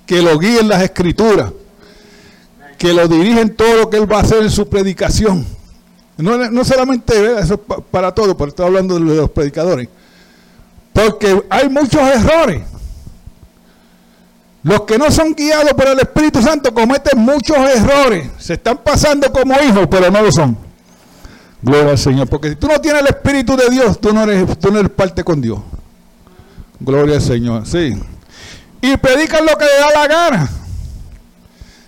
que 0.06 0.22
lo 0.22 0.38
guíe 0.40 0.60
en 0.60 0.68
las 0.68 0.82
escrituras. 0.82 1.52
Que 2.80 2.94
lo 2.94 3.08
dirija 3.08 3.42
en 3.42 3.56
todo 3.56 3.76
lo 3.78 3.90
que 3.92 3.98
él 3.98 4.12
va 4.12 4.18
a 4.18 4.22
hacer 4.22 4.42
en 4.42 4.50
su 4.50 4.68
predicación. 4.68 5.46
No, 6.22 6.64
solamente 6.64 7.40
eso 7.40 7.58
para 7.58 8.14
todo, 8.14 8.36
pero 8.36 8.50
estoy 8.50 8.66
hablando 8.66 8.96
de 8.96 9.02
los 9.02 9.30
predicadores. 9.32 9.88
Porque 10.94 11.44
hay 11.50 11.70
muchos 11.70 12.02
errores. 12.02 12.64
Los 14.64 14.82
que 14.82 14.98
no 14.98 15.10
son 15.10 15.34
guiados 15.34 15.74
por 15.74 15.88
el 15.88 16.00
Espíritu 16.00 16.42
Santo 16.42 16.74
cometen 16.74 17.20
muchos 17.20 17.58
errores. 17.58 18.30
Se 18.38 18.54
están 18.54 18.78
pasando 18.78 19.32
como 19.32 19.56
hijos, 19.62 19.88
pero 19.90 20.12
no 20.12 20.22
lo 20.22 20.32
son. 20.32 20.56
Gloria 21.62 21.92
al 21.92 21.98
Señor. 21.98 22.28
Porque 22.28 22.50
si 22.50 22.56
tú 22.56 22.68
no 22.68 22.80
tienes 22.80 23.02
el 23.02 23.08
Espíritu 23.08 23.56
de 23.56 23.70
Dios, 23.70 24.00
tú 24.00 24.14
no 24.14 24.24
eres, 24.24 24.60
tú 24.60 24.72
no 24.72 24.80
eres 24.80 24.92
parte 24.92 25.24
con 25.24 25.42
Dios. 25.42 25.60
Gloria 26.80 27.16
al 27.16 27.22
Señor. 27.22 27.66
Sí. 27.66 27.98
Y 28.82 28.98
predican 28.98 29.46
lo 29.46 29.58
que 29.58 29.66
le 29.66 29.80
da 29.80 30.02
la 30.02 30.08
gana. 30.08 30.50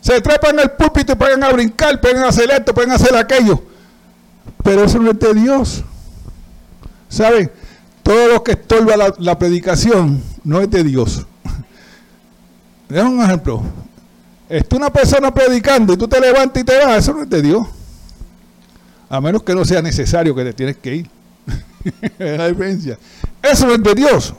Se 0.02 0.19
trepan 0.19 0.60
el 0.60 0.72
púlpito 0.72 1.13
y 1.13 1.15
pegan 1.15 1.43
a 1.43 1.50
brincar, 1.50 2.02
pegan 2.02 2.24
a 2.24 2.30
hacer 2.30 2.50
esto, 2.52 2.74
pegan 2.74 2.91
a 2.91 2.96
hacer 2.96 3.15
aquello. 3.15 3.63
Pero 4.63 4.86
eso 4.86 4.99
no 4.99 5.12
es 5.12 5.19
de 5.19 5.34
Dios. 5.34 5.84
¿Saben? 7.10 7.51
Todo 8.01 8.27
lo 8.29 8.43
que 8.43 8.53
estorba 8.53 8.95
la, 9.17 9.38
predicación 9.38 10.21
no 10.43 10.62
es 10.62 10.69
de 10.69 10.84
Dios. 10.84 11.25
Deja 12.89 13.08
un 13.08 13.21
ejemplo. 13.21 13.62
Está 14.49 14.75
una 14.75 14.91
persona 14.91 15.34
predicando 15.34 15.93
y 15.93 15.97
tú 15.97 16.08
te 16.08 16.19
levantas 16.19 16.62
y 16.62 16.65
te 16.65 16.77
vas, 16.77 16.97
eso 16.97 17.13
no 17.13 17.23
es 17.23 17.29
de 17.29 17.41
Dios. 17.41 17.67
A 19.10 19.21
menos 19.21 19.43
que 19.43 19.53
no 19.53 19.63
sea 19.63 19.82
necesario 19.82 20.36
que 20.36 20.43
te 20.43 20.53
tienes 20.53 20.77
que 20.77 20.95
ir. 20.95 21.10
la 22.17 22.47
diferencia. 22.47 22.97
Eso 23.41 23.67
no 23.67 23.73
es 23.73 23.84
de 23.84 23.95
Dios. 23.95 24.34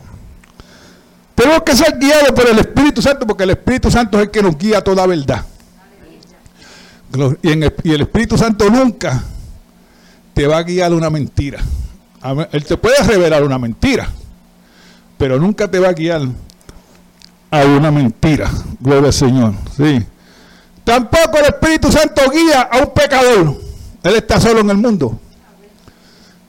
Tenemos 1.34 1.62
que 1.62 1.76
ser 1.76 1.98
guiados 1.98 2.32
por 2.32 2.48
el 2.48 2.58
Espíritu 2.58 3.02
Santo 3.02 3.26
porque 3.26 3.44
el 3.44 3.50
Espíritu 3.50 3.90
Santo 3.90 4.18
es 4.18 4.24
el 4.24 4.30
que 4.30 4.42
nos 4.42 4.56
guía 4.56 4.78
a 4.78 4.84
toda 4.84 5.06
verdad. 5.06 5.44
Y, 7.42 7.50
y 7.88 7.92
el 7.92 8.00
Espíritu 8.00 8.36
Santo 8.36 8.68
nunca 8.68 9.22
te 10.34 10.46
va 10.46 10.58
a 10.58 10.62
guiar 10.62 10.92
una 10.92 11.08
mentira. 11.08 11.60
Él 12.52 12.64
te 12.64 12.76
puede 12.76 13.02
revelar 13.02 13.44
una 13.44 13.58
mentira, 13.58 14.08
pero 15.16 15.38
nunca 15.38 15.70
te 15.70 15.78
va 15.78 15.88
a 15.88 15.92
guiar 15.92 16.22
a 17.50 17.64
una 17.64 17.90
mentira. 17.90 18.50
Gloria 18.80 19.06
al 19.06 19.12
Señor. 19.12 19.54
Sí. 19.76 20.04
Tampoco 20.82 21.38
el 21.38 21.46
Espíritu 21.46 21.90
Santo 21.90 22.22
guía 22.30 22.62
a 22.62 22.78
un 22.78 22.92
pecador. 22.92 23.56
Él 24.02 24.14
está 24.16 24.40
solo 24.40 24.60
en 24.60 24.70
el 24.70 24.76
mundo. 24.76 25.18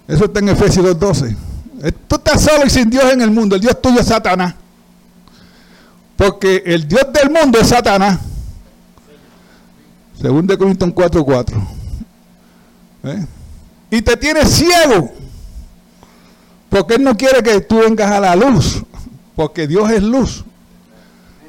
Eso 0.08 0.26
está 0.26 0.40
en 0.40 0.50
Efesios 0.50 0.86
2.12. 0.86 1.36
Tú 2.08 2.16
estás 2.16 2.42
solo 2.42 2.66
y 2.66 2.70
sin 2.70 2.90
Dios 2.90 3.06
en 3.12 3.22
el 3.22 3.32
mundo. 3.32 3.56
El 3.56 3.62
Dios 3.62 3.82
tuyo 3.82 4.00
es 4.00 4.08
Satanás. 4.08 4.56
Porque 6.16 6.64
el 6.66 6.88
Dios 6.88 7.06
del 7.14 7.30
mundo 7.30 7.60
es 7.60 7.68
Satanás. 7.68 8.20
Según 10.20 10.48
de 10.48 10.58
Corintios 10.58 10.92
4.4. 10.92 11.68
¿Eh? 13.04 13.26
Y 13.96 14.02
te 14.02 14.18
tiene 14.18 14.46
ciego. 14.46 15.14
Porque 16.70 16.96
Él 16.96 17.04
no 17.04 17.16
quiere 17.16 17.42
que 17.42 17.62
tú 17.62 17.80
vengas 17.80 18.12
a 18.12 18.20
la 18.20 18.36
luz. 18.36 18.84
Porque 19.38 19.68
Dios 19.68 19.90
es 19.90 20.04
luz. 20.04 20.44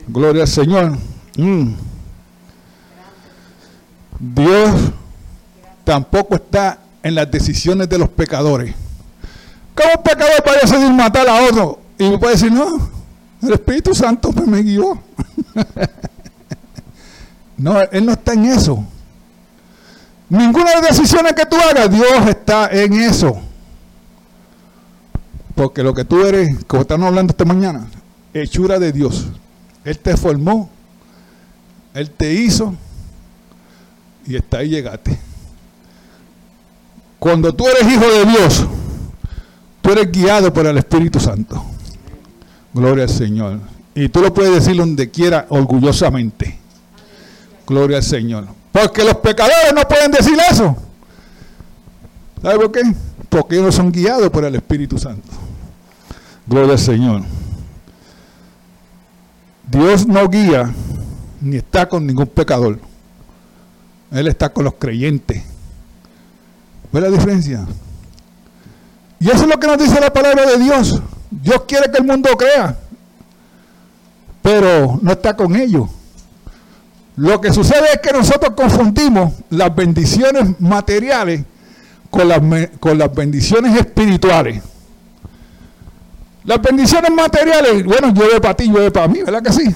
Gloria 0.07 0.43
al 0.43 0.49
Señor. 0.49 0.97
Mm. 1.37 1.73
Dios 4.21 4.71
tampoco 5.83 6.37
está 6.37 6.79
en 7.03 7.17
las 7.17 7.29
decisiones 7.29 7.89
de 7.89 7.99
los 7.99 8.09
pecadores. 8.11 8.73
¿Cómo 9.75 9.91
un 9.97 10.03
pecador 10.05 10.43
puede 10.45 10.61
decidir 10.61 10.93
matar 10.93 11.29
a 11.29 11.43
otro? 11.47 11.81
Y 11.99 12.17
puede 12.17 12.35
decir, 12.35 12.53
no, 12.53 12.89
el 13.43 13.53
Espíritu 13.55 13.93
Santo 13.93 14.33
me 14.47 14.63
guió. 14.63 15.03
no, 17.57 17.81
Él 17.81 18.07
no 18.07 18.13
está 18.13 18.35
en 18.35 18.45
eso. 18.45 18.87
Ninguna 20.29 20.71
de 20.71 20.81
las 20.81 20.97
decisiones 20.97 21.33
que 21.35 21.47
tú 21.47 21.57
hagas, 21.57 21.91
Dios 21.91 22.29
está 22.29 22.69
en 22.71 22.95
eso. 22.95 23.41
Porque 25.55 25.83
lo 25.83 25.95
que 25.95 26.05
tú 26.05 26.25
eres, 26.25 26.65
como 26.67 26.83
estamos 26.83 27.07
hablando 27.07 27.31
esta 27.31 27.45
mañana, 27.45 27.87
hechura 28.35 28.79
de 28.79 28.93
Dios. 28.93 29.27
Él 29.85 29.99
te 29.99 30.17
formó, 30.17 30.69
Él 31.95 32.11
te 32.11 32.33
hizo 32.35 32.75
y 34.27 34.37
está 34.37 34.59
ahí 34.59 34.69
llegaste. 34.69 35.19
Cuando 37.19 37.55
tú 37.55 37.67
eres 37.69 37.91
hijo 37.91 38.05
de 38.05 38.25
Dios, 38.27 38.67
tú 39.81 39.91
eres 39.91 40.11
guiado 40.11 40.53
por 40.53 40.67
el 40.67 40.77
Espíritu 40.79 41.21
Santo. 41.21 41.65
Gloria 42.75 43.05
al 43.05 43.11
Señor. 43.11 43.61
Y 43.95 44.09
tú 44.09 44.21
lo 44.21 44.35
puedes 44.35 44.53
decir 44.53 44.77
donde 44.77 45.11
quiera 45.11 45.47
orgullosamente. 45.49 46.59
Gloria 47.67 47.99
al 47.99 48.03
Señor. 48.03 48.47
Porque 48.77 49.05
los 49.05 49.17
pecadores 49.17 49.73
no 49.75 49.89
pueden 49.89 50.11
decir 50.11 50.37
eso. 50.51 50.77
¿Sabe 52.43 52.57
por 52.57 52.73
qué? 52.73 52.83
Porque 53.31 53.57
ellos 53.57 53.75
son 53.75 53.91
guiados 53.91 54.29
por 54.29 54.45
el 54.45 54.55
Espíritu 54.55 54.99
Santo. 54.99 55.27
Gloria 56.47 56.73
al 56.73 56.79
Señor. 56.79 57.23
Dios 59.67 60.07
no 60.07 60.29
guía 60.29 60.75
ni 61.41 61.57
está 61.57 61.89
con 61.89 62.07
ningún 62.07 62.27
pecador. 62.27 62.79
Él 64.11 64.27
está 64.27 64.51
con 64.51 64.65
los 64.65 64.75
creyentes. 64.75 65.43
¿Ve 66.93 67.01
la 67.01 67.09
diferencia? 67.09 67.67
Y 69.19 69.31
eso 69.31 69.45
es 69.45 69.49
lo 69.49 69.59
que 69.59 69.69
nos 69.69 69.79
dice 69.79 69.99
la 69.99 70.13
palabra 70.13 70.45
de 70.45 70.59
Dios. 70.59 71.01
Dios 71.31 71.63
quiere 71.67 71.91
que 71.91 71.97
el 71.97 72.05
mundo 72.05 72.29
crea, 72.37 72.77
pero 74.43 74.99
no 75.01 75.13
está 75.13 75.35
con 75.35 75.57
ellos. 75.57 75.89
Lo 77.17 77.41
que 77.41 77.53
sucede 77.53 77.87
es 77.95 78.01
que 78.01 78.13
nosotros 78.13 78.53
confundimos 78.55 79.33
las 79.51 79.75
bendiciones 79.75 80.61
materiales 80.61 81.43
con 82.11 82.29
las, 82.29 82.41
con 82.79 82.99
las 82.99 83.15
bendiciones 83.15 83.79
espirituales. 83.79 84.63
Las 86.45 86.61
bendiciones 86.61 87.11
materiales, 87.11 87.85
bueno, 87.85 88.13
llueve 88.13 88.41
para 88.41 88.55
ti, 88.55 88.69
llueve 88.69 88.91
para 88.91 89.09
mí, 89.09 89.23
¿verdad 89.23 89.43
que 89.43 89.53
sí? 89.53 89.75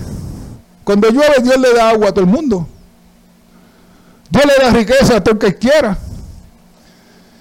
Cuando 0.85 1.09
llueve, 1.09 1.37
Dios 1.43 1.59
le 1.59 1.75
da 1.75 1.91
agua 1.91 2.09
a 2.09 2.13
todo 2.13 2.25
el 2.25 2.31
mundo. 2.31 2.69
Dios 4.29 4.45
le 4.45 4.65
da 4.65 4.71
riqueza 4.71 5.17
a 5.17 5.21
todo 5.21 5.35
el 5.35 5.39
que 5.39 5.57
quiera. 5.57 5.99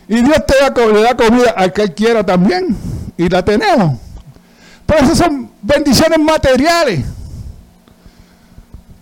Y 0.07 0.23
Dios 0.23 0.43
te 0.47 0.55
da, 0.59 0.87
le 0.87 1.01
da 1.01 1.15
comida 1.15 1.51
al 1.51 1.71
que 1.71 1.93
quiera 1.93 2.25
también. 2.25 2.75
Y 3.17 3.29
la 3.29 3.43
tenemos. 3.43 3.99
Pero 4.85 5.03
esas 5.03 5.17
son 5.19 5.51
bendiciones 5.61 6.19
materiales. 6.19 7.05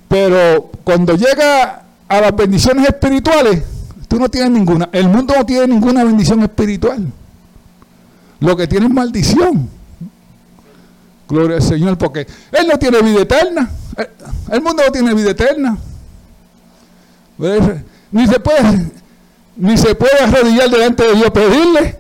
Pero 0.08 0.72
cuando 0.84 1.16
llega 1.16 1.84
a 2.08 2.22
las 2.22 2.36
bendiciones 2.36 2.88
espirituales, 2.88 3.64
tú 4.08 4.20
no 4.20 4.30
tienes 4.30 4.52
ninguna. 4.52 4.90
El 4.92 5.10
mundo 5.10 5.34
no 5.38 5.46
tiene 5.46 5.68
ninguna 5.68 6.04
bendición 6.04 6.42
espiritual. 6.44 7.12
Lo 8.40 8.56
que 8.56 8.68
tiene 8.68 8.86
es 8.86 8.92
maldición. 8.94 9.70
Gloria 11.28 11.58
al 11.58 11.64
Señor, 11.64 11.98
porque 11.98 12.26
Él 12.52 12.68
no 12.68 12.80
tiene 12.80 13.02
vida 13.02 13.22
eterna. 13.22 13.70
El 14.50 14.62
mundo 14.62 14.84
no 14.86 14.92
tiene 14.92 15.14
vida 15.14 15.32
eterna. 15.32 15.78
Ni 18.12 18.28
se 18.28 18.40
puede, 18.40 18.92
ni 19.58 19.78
se 19.78 19.94
puede 19.94 20.20
arrodillar 20.22 20.70
delante 20.70 21.04
de 21.04 21.16
Dios 21.16 21.32
pedirle. 21.32 22.00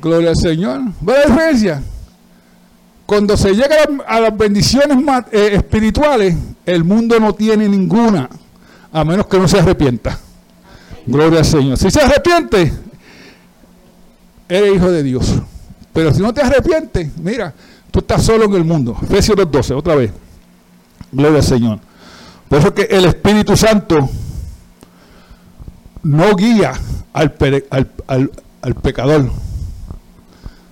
Gloria 0.00 0.30
al 0.30 0.36
Señor. 0.36 0.80
¿Ve 1.00 1.14
la? 1.28 1.82
Cuando 3.08 3.38
se 3.38 3.54
llega 3.54 3.74
a 4.06 4.20
las 4.20 4.36
bendiciones 4.36 4.98
eh, 5.32 5.52
espirituales, 5.54 6.36
el 6.66 6.84
mundo 6.84 7.18
no 7.18 7.34
tiene 7.34 7.66
ninguna, 7.66 8.28
a 8.92 9.02
menos 9.02 9.26
que 9.28 9.38
no 9.38 9.48
se 9.48 9.58
arrepienta. 9.58 10.18
Gloria 11.06 11.38
al 11.38 11.46
Señor. 11.46 11.78
Si 11.78 11.90
se 11.90 12.02
arrepiente, 12.02 12.70
eres 14.46 14.76
hijo 14.76 14.90
de 14.90 15.02
Dios. 15.02 15.36
Pero 15.94 16.12
si 16.12 16.20
no 16.20 16.34
te 16.34 16.42
arrepientes, 16.42 17.16
mira, 17.16 17.54
tú 17.90 18.00
estás 18.00 18.22
solo 18.24 18.44
en 18.44 18.52
el 18.52 18.64
mundo. 18.64 18.94
Efesios 19.02 19.38
2.12, 19.38 19.74
otra 19.74 19.94
vez. 19.94 20.10
Gloria 21.10 21.38
al 21.38 21.44
Señor. 21.44 21.78
Por 22.46 22.58
eso 22.58 22.74
que 22.74 22.82
el 22.90 23.06
Espíritu 23.06 23.56
Santo 23.56 24.06
no 26.02 26.36
guía 26.36 26.74
al, 27.14 27.34
al 28.60 28.74
pecador, 28.74 29.30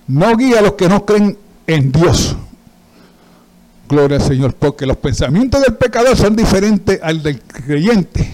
no 0.05 0.37
guía 0.37 0.59
a 0.59 0.61
los 0.61 0.73
que 0.73 0.87
no 0.87 1.03
creen 1.03 1.39
en 1.67 1.91
Dios. 1.91 2.35
Gloria 3.87 4.17
al 4.17 4.23
Señor, 4.23 4.53
porque 4.53 4.85
los 4.85 4.97
pensamientos 4.97 5.61
del 5.61 5.75
pecador 5.75 6.17
son 6.17 6.35
diferentes 6.35 6.99
al 7.01 7.21
del 7.21 7.41
creyente. 7.41 8.29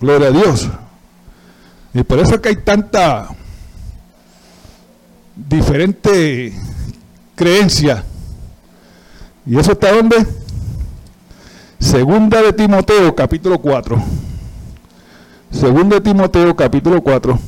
Gloria 0.00 0.28
a 0.28 0.30
Dios. 0.32 0.68
Y 1.92 2.02
por 2.02 2.18
eso 2.20 2.36
es 2.36 2.40
que 2.40 2.48
hay 2.50 2.56
tanta 2.56 3.28
diferente 5.36 6.52
creencia. 7.34 8.04
¿Y 9.46 9.58
eso 9.58 9.72
está 9.72 9.92
dónde? 9.92 10.26
Segunda 11.78 12.42
de 12.42 12.52
Timoteo, 12.52 13.14
capítulo 13.14 13.58
4. 13.58 14.02
Segunda 15.50 15.96
de 15.96 16.02
Timoteo, 16.02 16.54
capítulo 16.54 17.02
4. 17.02 17.38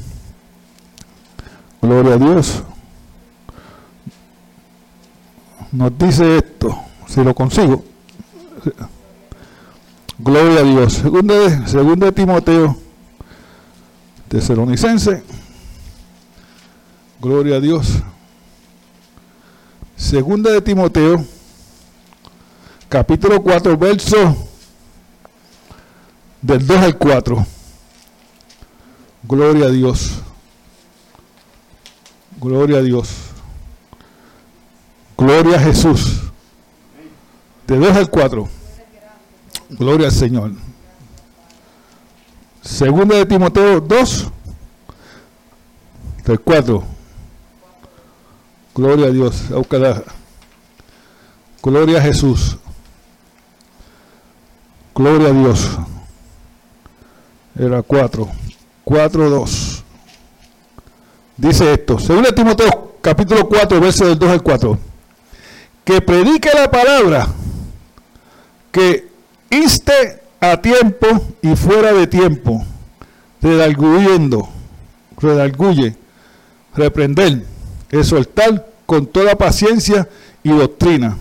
Gloria 1.83 2.15
a 2.15 2.19
Dios. 2.19 2.63
Nos 5.73 5.97
dice 5.97 6.37
esto, 6.37 6.79
si 7.07 7.25
lo 7.25 7.35
consigo. 7.35 7.83
Gloria 10.19 10.61
a 10.61 10.63
Dios. 10.63 10.93
Segunda 10.93 11.35
de, 11.35 11.67
segunda 11.67 12.07
de 12.07 12.13
Timoteo, 12.13 12.77
tesalonicense. 14.29 15.23
Gloria 17.19 17.57
a 17.57 17.61
Dios. 17.61 18.03
Segunda 19.97 20.51
de 20.51 20.61
Timoteo, 20.61 21.25
capítulo 22.91 23.43
4, 23.43 23.79
verso 23.79 24.37
del 26.43 26.67
2 26.67 26.79
al 26.79 26.99
4. 26.99 27.47
Gloria 29.23 29.67
a 29.67 29.71
Dios. 29.71 30.19
Gloria 32.39 32.79
a 32.79 32.83
Dios. 32.83 33.32
Gloria 35.23 35.57
a 35.57 35.61
Jesús. 35.61 36.21
De 37.69 37.77
2 37.77 37.97
al 37.97 38.11
4. 38.11 38.49
Gloria 39.71 40.09
al 40.09 40.13
Señor. 40.13 40.51
Segunda 42.61 43.15
de 43.15 43.27
Timoteo 43.27 43.81
2, 43.81 44.27
del 46.25 46.41
4. 46.41 46.83
Gloria 48.75 49.07
a 49.07 49.11
Dios. 49.11 49.45
Gloria 51.63 51.99
a 51.99 52.03
Jesús. 52.03 52.57
Gloria 54.93 55.29
a 55.29 55.33
Dios. 55.33 55.79
Era 57.57 57.81
4. 57.81 58.29
4, 58.83 59.31
2. 59.31 59.85
Dice 61.37 61.75
esto. 61.75 62.01
Según 62.01 62.25
Timoteo 62.35 62.97
capítulo 63.01 63.49
4, 63.49 63.81
verso 63.81 64.07
del 64.07 64.19
2 64.19 64.29
al 64.29 64.43
4. 64.43 64.92
Que 65.85 66.01
predique 66.01 66.51
la 66.55 66.71
palabra. 66.71 67.29
Que 68.71 69.09
inste 69.51 70.21
a 70.41 70.57
tiempo 70.57 71.07
y 71.43 71.57
fuera 71.57 71.93
de 71.93 72.07
tiempo. 72.07 72.65
Redarguyendo. 73.41 74.49
Redarguye. 75.19 75.97
Reprender 76.75 77.53
exhortar 77.93 78.67
con 78.87 79.07
toda 79.07 79.37
paciencia 79.37 80.09
y 80.43 80.51
doctrina, 80.51 81.17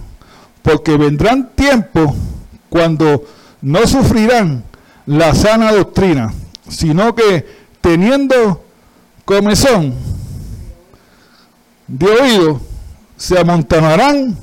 porque 0.63 0.97
vendrán 0.97 1.51
tiempos 1.53 2.13
cuando 2.69 3.25
no 3.61 3.85
sufrirán 3.85 4.63
la 5.05 5.35
sana 5.35 5.71
doctrina, 5.73 6.33
sino 6.67 7.13
que 7.13 7.45
teniendo 7.81 8.63
comezón 9.25 9.93
de 11.87 12.07
oído, 12.07 12.61
se 13.17 13.37
amontonarán 13.37 14.37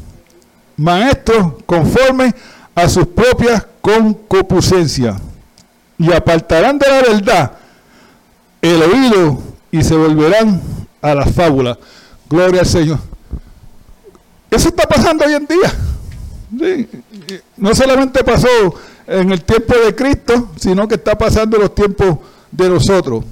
maestros 0.78 1.52
conforme 1.66 2.34
a 2.74 2.88
sus 2.88 3.06
propias 3.08 3.66
concupiscencias 3.82 5.16
y 5.98 6.12
apartarán 6.12 6.78
de 6.78 6.88
la 6.88 7.02
verdad 7.02 7.52
el 8.62 8.82
oído 8.82 9.42
y 9.70 9.82
se 9.82 9.94
volverán 9.96 10.60
a 11.02 11.14
las 11.14 11.32
fábulas. 11.32 11.76
Gloria 12.28 12.60
al 12.60 12.66
Señor. 12.66 12.98
Eso 14.50 14.68
está 14.68 14.86
pasando 14.86 15.24
hoy 15.24 15.34
en 15.34 15.46
día. 15.46 15.74
No 17.56 17.74
solamente 17.74 18.24
pasó 18.24 18.48
en 19.06 19.32
el 19.32 19.42
tiempo 19.42 19.74
de 19.76 19.94
Cristo, 19.94 20.50
sino 20.56 20.88
que 20.88 20.94
está 20.94 21.16
pasando 21.16 21.56
en 21.56 21.62
los 21.64 21.74
tiempos 21.74 22.18
de 22.50 22.68
nosotros. 22.68 23.24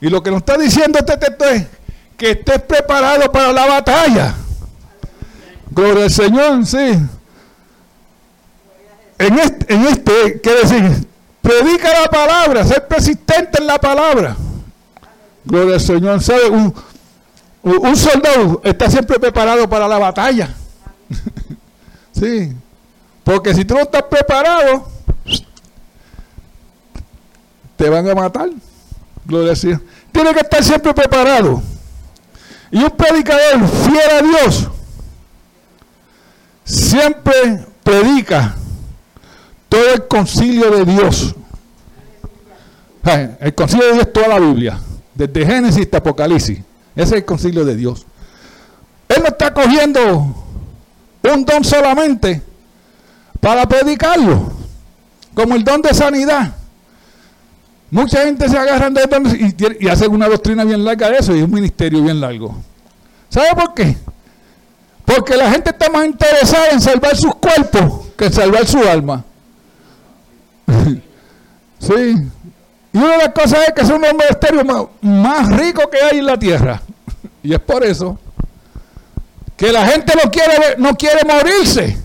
Y 0.00 0.08
lo 0.08 0.22
que 0.22 0.30
nos 0.30 0.38
está 0.38 0.56
diciendo 0.56 0.98
este 0.98 1.16
texto 1.16 1.44
es 1.46 1.66
que 2.16 2.32
estés 2.32 2.62
preparado 2.62 3.30
para 3.32 3.52
la 3.52 3.66
batalla. 3.66 4.34
Gloria 5.76 6.04
al 6.04 6.10
Señor, 6.10 6.64
sí. 6.64 6.98
En 9.18 9.38
este, 9.38 9.74
en 9.74 9.86
este 9.86 10.40
quiere 10.40 10.60
decir, 10.62 11.06
predica 11.42 12.00
la 12.00 12.08
palabra, 12.08 12.64
ser 12.64 12.88
persistente 12.88 13.60
en 13.60 13.66
la 13.66 13.78
palabra. 13.78 14.34
Gloria 15.44 15.74
al 15.74 15.80
Señor. 15.82 16.22
¿Sabe? 16.22 16.48
Un, 16.48 16.74
un 17.62 17.94
soldado 17.94 18.62
está 18.64 18.90
siempre 18.90 19.20
preparado 19.20 19.68
para 19.68 19.86
la 19.86 19.98
batalla. 19.98 20.54
sí. 22.18 22.54
Porque 23.22 23.52
si 23.54 23.66
tú 23.66 23.74
no 23.74 23.80
estás 23.80 24.04
preparado, 24.04 24.88
te 27.76 27.90
van 27.90 28.08
a 28.08 28.14
matar. 28.14 28.48
Gloria 29.26 29.52
a 29.52 29.54
Dios. 29.54 29.80
Tiene 30.10 30.32
que 30.32 30.40
estar 30.40 30.64
siempre 30.64 30.94
preparado. 30.94 31.62
Y 32.70 32.82
un 32.82 32.90
predicador 32.92 33.68
fiel 33.68 34.10
a 34.10 34.22
Dios 34.22 34.70
siempre 36.66 37.64
predica 37.82 38.56
todo 39.68 39.94
el 39.94 40.06
concilio 40.06 40.70
de 40.70 40.84
Dios. 40.84 41.34
El 43.40 43.54
concilio 43.54 43.86
de 43.86 43.92
Dios 43.92 44.06
es 44.06 44.12
toda 44.12 44.28
la 44.28 44.40
Biblia, 44.40 44.78
desde 45.14 45.46
Génesis 45.46 45.84
hasta 45.84 45.98
Apocalipsis. 45.98 46.58
Ese 46.96 47.02
es 47.02 47.12
el 47.12 47.24
concilio 47.24 47.64
de 47.64 47.76
Dios. 47.76 48.04
Él 49.08 49.18
no 49.20 49.28
está 49.28 49.54
cogiendo 49.54 50.34
un 51.22 51.44
don 51.44 51.64
solamente 51.64 52.42
para 53.40 53.66
predicarlo, 53.66 54.52
como 55.34 55.54
el 55.54 55.62
don 55.62 55.80
de 55.82 55.94
sanidad. 55.94 56.52
Mucha 57.92 58.24
gente 58.24 58.48
se 58.48 58.58
agarra 58.58 58.90
de 58.90 59.54
y, 59.78 59.84
y 59.84 59.88
hacen 59.88 60.12
una 60.12 60.28
doctrina 60.28 60.64
bien 60.64 60.84
larga 60.84 61.08
de 61.08 61.18
eso 61.18 61.36
y 61.36 61.42
un 61.42 61.52
ministerio 61.52 62.02
bien 62.02 62.20
largo. 62.20 62.56
¿Sabe 63.28 63.54
por 63.54 63.74
qué? 63.74 63.96
Porque 65.06 65.36
la 65.36 65.50
gente 65.50 65.70
está 65.70 65.88
más 65.88 66.04
interesada 66.04 66.70
en 66.70 66.80
salvar 66.80 67.16
sus 67.16 67.34
cuerpos 67.36 68.08
que 68.18 68.26
en 68.26 68.32
salvar 68.32 68.66
su 68.66 68.78
alma. 68.80 69.24
sí. 71.78 72.28
Y 72.92 72.98
una 72.98 73.12
de 73.12 73.18
las 73.18 73.28
cosas 73.28 73.68
es 73.68 73.72
que 73.72 73.82
es 73.82 73.90
un 73.90 74.00
ministerio 74.00 74.64
más, 74.64 74.84
más 75.00 75.56
rico 75.56 75.88
que 75.88 75.98
hay 76.02 76.18
en 76.18 76.26
la 76.26 76.38
tierra. 76.38 76.82
Y 77.42 77.54
es 77.54 77.60
por 77.60 77.84
eso 77.84 78.18
que 79.56 79.70
la 79.70 79.86
gente 79.86 80.12
no 80.20 80.28
quiere, 80.30 80.76
no 80.78 80.96
quiere 80.96 81.20
morirse. 81.24 81.96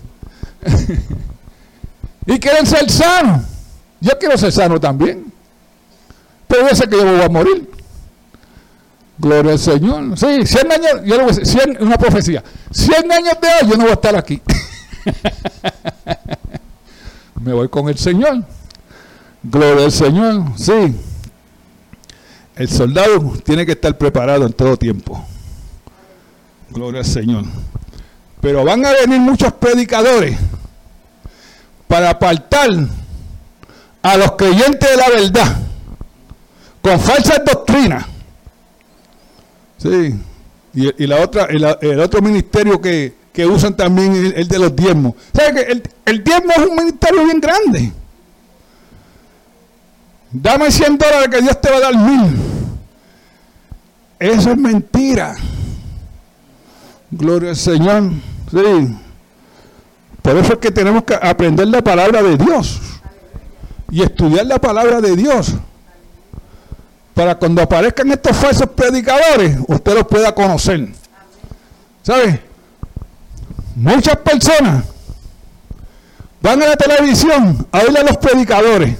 y 2.26 2.38
quieren 2.38 2.64
ser 2.64 2.88
sanos. 2.88 3.42
Yo 4.00 4.16
quiero 4.20 4.38
ser 4.38 4.52
sano 4.52 4.78
también. 4.78 5.32
Pero 6.46 6.68
yo 6.68 6.76
sé 6.76 6.88
que 6.88 6.96
yo 6.96 7.04
voy 7.04 7.20
a 7.20 7.28
morir. 7.28 7.71
Gloria 9.22 9.52
al 9.52 9.58
Señor. 9.60 10.18
Sí, 10.18 10.44
100 10.44 10.72
años, 10.72 10.90
yo 11.04 11.16
lo 11.16 11.22
voy 11.22 11.32
a 11.32 11.36
decir, 11.36 11.46
100, 11.46 11.78
una 11.80 11.96
profecía. 11.96 12.42
100 12.72 13.12
años 13.12 13.34
de 13.40 13.48
hoy 13.48 13.70
yo 13.70 13.76
no 13.76 13.84
voy 13.84 13.90
a 13.90 13.92
estar 13.92 14.16
aquí. 14.16 14.42
Me 17.40 17.52
voy 17.52 17.68
con 17.68 17.88
el 17.88 17.96
Señor. 17.96 18.42
Gloria 19.44 19.84
al 19.84 19.92
Señor. 19.92 20.42
Sí. 20.56 20.96
El 22.56 22.68
soldado 22.68 23.34
tiene 23.44 23.64
que 23.64 23.72
estar 23.72 23.96
preparado 23.96 24.44
en 24.44 24.52
todo 24.52 24.76
tiempo. 24.76 25.24
Gloria 26.70 27.02
al 27.02 27.06
Señor. 27.06 27.44
Pero 28.40 28.64
van 28.64 28.84
a 28.84 28.90
venir 28.90 29.20
muchos 29.20 29.52
predicadores 29.52 30.36
para 31.86 32.10
apartar 32.10 32.70
a 34.02 34.16
los 34.16 34.32
creyentes 34.32 34.90
de 34.90 34.96
la 34.96 35.08
verdad 35.10 35.58
con 36.80 36.98
falsas 36.98 37.40
doctrinas. 37.44 38.06
Sí. 39.82 40.14
Y, 40.74 41.06
la 41.06 41.20
otra, 41.20 41.46
el, 41.46 42.00
otro 42.00 42.22
ministerio 42.22 42.80
que, 42.80 43.14
usan 43.46 43.76
también 43.76 44.14
es 44.14 44.34
el 44.36 44.48
de 44.48 44.58
los 44.58 44.74
diezmos. 44.74 45.14
¿Sabe 45.34 45.54
que 45.54 45.72
el, 45.72 45.82
el 46.06 46.24
diezmo 46.24 46.52
es 46.52 46.66
un 46.66 46.76
ministerio 46.76 47.24
bien 47.24 47.40
grande? 47.40 47.92
Dame 50.30 50.70
100 50.70 50.96
dólares 50.96 51.28
que 51.28 51.42
Dios 51.42 51.60
te 51.60 51.70
va 51.70 51.76
a 51.76 51.80
dar 51.80 51.96
mil. 51.96 52.36
Eso 54.18 54.52
es 54.52 54.56
mentira. 54.56 55.34
Gloria 57.10 57.50
al 57.50 57.56
Señor. 57.56 58.12
Sí. 58.50 58.96
Por 60.22 60.36
eso 60.36 60.52
es 60.54 60.58
que 60.60 60.70
tenemos 60.70 61.02
que 61.02 61.14
aprender 61.14 61.66
la 61.66 61.82
palabra 61.82 62.22
de 62.22 62.36
Dios 62.36 62.80
y 63.90 64.02
estudiar 64.02 64.46
la 64.46 64.58
palabra 64.58 65.00
de 65.00 65.16
Dios. 65.16 65.54
Para 67.14 67.34
cuando 67.34 67.62
aparezcan 67.62 68.10
estos 68.10 68.36
falsos 68.36 68.68
predicadores, 68.70 69.58
usted 69.68 69.94
los 69.94 70.06
pueda 70.06 70.34
conocer. 70.34 70.88
¿Sabe? 72.02 72.42
Muchas 73.74 74.16
personas 74.16 74.84
van 76.40 76.62
a 76.62 76.68
la 76.68 76.76
televisión 76.76 77.66
a 77.70 77.78
oír 77.80 77.98
a 77.98 78.02
los 78.02 78.16
predicadores. 78.18 78.96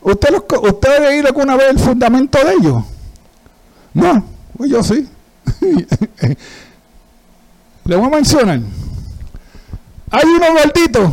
¿Usted, 0.00 0.30
los, 0.30 0.42
¿Usted 0.62 0.88
ha 0.88 1.00
leído 1.00 1.28
alguna 1.28 1.56
vez 1.56 1.70
el 1.70 1.78
fundamento 1.78 2.38
de 2.44 2.52
ellos? 2.54 2.84
No, 3.92 4.24
pues 4.56 4.70
yo 4.70 4.82
sí. 4.82 5.08
Le 7.84 7.96
voy 7.96 8.06
a 8.06 8.10
mencionar. 8.10 8.60
Hay 10.10 10.24
unos 10.24 10.52
malditos 10.54 11.12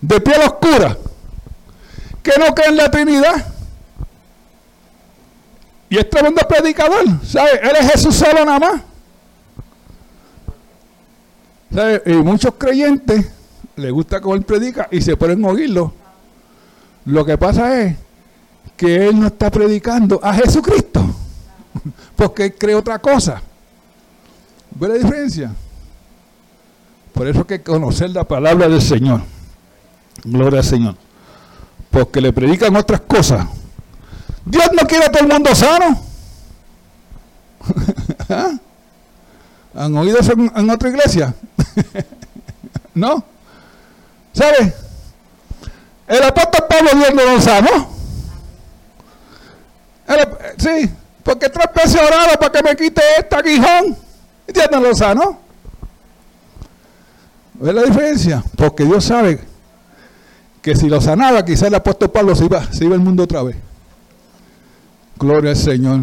de 0.00 0.20
piel 0.20 0.40
oscura 0.42 0.96
que 2.22 2.32
no 2.38 2.54
creen 2.54 2.70
en 2.70 2.76
la 2.76 2.90
Trinidad. 2.90 3.55
Y 5.88 5.98
es 5.98 6.10
tremendo 6.10 6.42
predicador, 6.48 7.04
¿sabe? 7.24 7.60
Él 7.62 7.72
es 7.80 7.92
Jesús 7.92 8.14
solo 8.14 8.44
nada 8.44 8.58
más. 8.58 8.82
¿Sabe? 11.72 12.02
Y 12.06 12.12
muchos 12.14 12.54
creyentes 12.58 13.26
les 13.76 13.92
gusta 13.92 14.20
cómo 14.20 14.34
él 14.34 14.42
predica 14.42 14.88
y 14.90 15.00
se 15.00 15.16
pueden 15.16 15.44
oírlo. 15.44 15.92
Lo 17.04 17.24
que 17.24 17.38
pasa 17.38 17.82
es 17.82 17.96
que 18.76 19.08
él 19.08 19.20
no 19.20 19.28
está 19.28 19.50
predicando 19.50 20.18
a 20.22 20.34
Jesucristo, 20.34 21.04
porque 22.16 22.46
él 22.46 22.54
cree 22.58 22.74
otra 22.74 22.98
cosa. 22.98 23.40
¿Ve 24.72 24.88
la 24.88 24.94
diferencia? 24.94 25.54
Por 27.12 27.28
eso 27.28 27.40
hay 27.40 27.44
que 27.44 27.62
conocer 27.62 28.10
la 28.10 28.24
palabra 28.24 28.68
del 28.68 28.82
Señor. 28.82 29.22
Gloria 30.24 30.60
al 30.60 30.64
Señor. 30.66 30.96
Porque 31.90 32.20
le 32.20 32.32
predican 32.32 32.74
otras 32.76 33.00
cosas. 33.02 33.46
Dios 34.46 34.70
no 34.72 34.86
quiere 34.86 35.06
a 35.06 35.10
todo 35.10 35.24
el 35.24 35.32
mundo 35.32 35.54
sano. 35.54 36.00
¿Ah? 38.28 38.52
¿Han 39.74 39.96
oído 39.96 40.20
eso 40.20 40.32
en, 40.32 40.70
otra 40.70 40.88
iglesia? 40.88 41.34
¿No? 42.94 43.22
¿Sabe? 44.32 44.72
El 46.06 46.22
apóstol 46.22 46.64
Pablo 46.68 46.90
Dios 46.94 47.14
no 47.14 47.24
lo 47.24 47.40
sanó. 47.40 47.88
sí, 50.58 50.90
porque 51.24 51.48
tres 51.50 51.66
veces 51.74 52.00
orado 52.00 52.38
para 52.38 52.52
que 52.52 52.62
me 52.62 52.76
quite 52.76 53.02
este 53.18 53.36
aguijón. 53.36 53.96
Dios 54.46 54.66
no 54.70 54.80
lo 54.80 54.94
sanó. 54.94 55.40
¿Ves 57.54 57.74
la 57.74 57.82
diferencia? 57.82 58.44
Porque 58.56 58.84
Dios 58.84 59.04
sabe 59.04 59.40
que 60.62 60.76
si 60.76 60.88
lo 60.88 61.00
sanaba, 61.00 61.44
quizás 61.44 61.64
el 61.64 61.74
apóstol 61.74 62.10
Pablo 62.10 62.36
se 62.36 62.44
iba, 62.44 62.72
se 62.72 62.84
iba 62.84 62.94
al 62.94 63.00
mundo 63.00 63.24
otra 63.24 63.42
vez. 63.42 63.56
Gloria 65.18 65.50
al 65.50 65.56
Señor. 65.56 66.00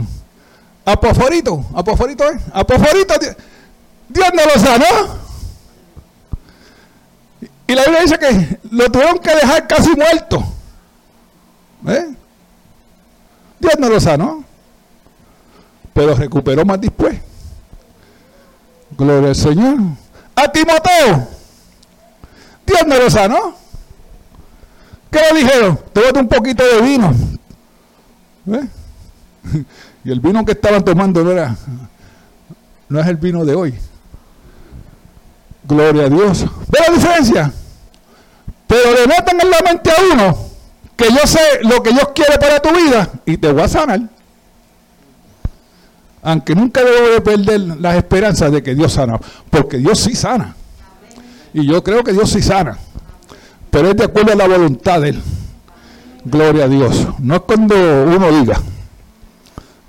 Apoforito, 0.86 1.66
apoforito, 1.74 2.30
¿eh? 2.30 2.40
Apoforito, 2.52 3.14
Dios 4.10 4.28
no 4.34 4.44
lo 4.44 4.60
sanó. 4.60 5.24
Y 7.68 7.74
la 7.74 7.84
Biblia 7.84 8.02
dice 8.02 8.20
que 8.20 8.60
lo 8.72 8.92
tuvieron 8.92 9.20
que 9.20 9.34
dejar 9.34 9.68
casi 9.68 9.92
muerto. 9.96 10.44
¿Eh? 11.88 12.14
Dios 13.60 13.74
no 13.80 13.90
lo 13.90 14.00
sanó. 14.00 14.44
Pero 15.94 16.16
recuperó 16.16 16.66
más 16.66 16.82
después. 16.82 17.18
Gloria 18.98 19.30
al 19.30 19.36
Señor. 19.36 19.78
A 20.36 20.52
Timoteo. 20.52 21.28
Dios 22.66 22.82
no 22.88 22.98
lo 22.98 23.10
sanó. 23.10 23.56
¿Qué 25.10 25.20
le 25.32 25.40
dijeron? 25.40 25.80
Tómate 25.94 26.20
un 26.20 26.28
poquito 26.28 26.64
de 26.64 26.82
vino. 26.82 27.14
¿Eh? 28.48 28.68
y 30.04 30.12
el 30.12 30.20
vino 30.20 30.44
que 30.46 30.54
estaban 30.54 30.84
tomando 30.84 31.24
no 31.24 31.32
era, 31.32 31.56
no 32.90 33.00
es 33.00 33.08
el 33.08 33.18
vino 33.18 33.46
de 33.46 33.56
hoy. 33.56 33.74
Gloria 35.66 36.06
a 36.06 36.10
Dios. 36.10 36.46
¿Ve 36.70 36.80
la 36.88 36.94
diferencia? 36.94 37.54
Pero 38.68 38.94
le 38.94 39.08
meten 39.08 39.40
en 39.40 39.50
la 39.50 39.60
mente 39.60 39.92
a 39.92 40.14
uno 40.14 40.38
que 40.96 41.06
yo 41.10 41.26
sé 41.26 41.40
lo 41.62 41.82
que 41.82 41.92
Dios 41.92 42.10
quiere 42.14 42.38
para 42.38 42.60
tu 42.60 42.70
vida 42.72 43.10
y 43.26 43.38
te 43.38 43.52
voy 43.52 43.64
a 43.64 43.68
sanar. 43.68 44.02
Aunque 46.22 46.56
nunca 46.56 46.82
debo 46.82 47.10
de 47.10 47.22
perder 47.22 47.60
las 47.80 47.96
esperanzas 47.96 48.52
de 48.52 48.64
que 48.64 48.76
Dios 48.76 48.94
sana, 48.94 49.20
porque 49.50 49.78
Dios 49.78 50.00
sí 50.00 50.16
sana. 50.16 50.56
Y 51.54 51.68
yo 51.68 51.84
creo 51.84 52.04
que 52.04 52.14
Dios 52.14 52.30
sí 52.30 52.42
sana. 52.42 52.78
Pero 53.70 53.90
es 53.90 53.98
de 53.98 54.06
acuerdo 54.06 54.32
a 54.32 54.36
la 54.36 54.48
voluntad 54.48 55.02
de 55.02 55.10
Él. 55.10 55.22
Gloria 56.26 56.66
a 56.66 56.68
Dios. 56.68 57.08
No 57.20 57.36
es 57.36 57.42
cuando 57.42 57.76
uno 57.76 58.32
diga. 58.32 58.62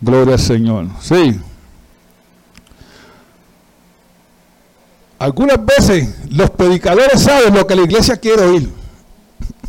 Gloria 0.04 0.34
al 0.34 0.40
Señor. 0.40 0.86
Sí. 1.00 1.40
Algunas 5.18 5.64
veces 5.64 6.14
los 6.28 6.50
predicadores 6.50 7.22
saben 7.22 7.54
lo 7.54 7.66
que 7.66 7.74
la 7.74 7.82
iglesia 7.82 8.18
quiere 8.18 8.42
oír. 8.42 8.70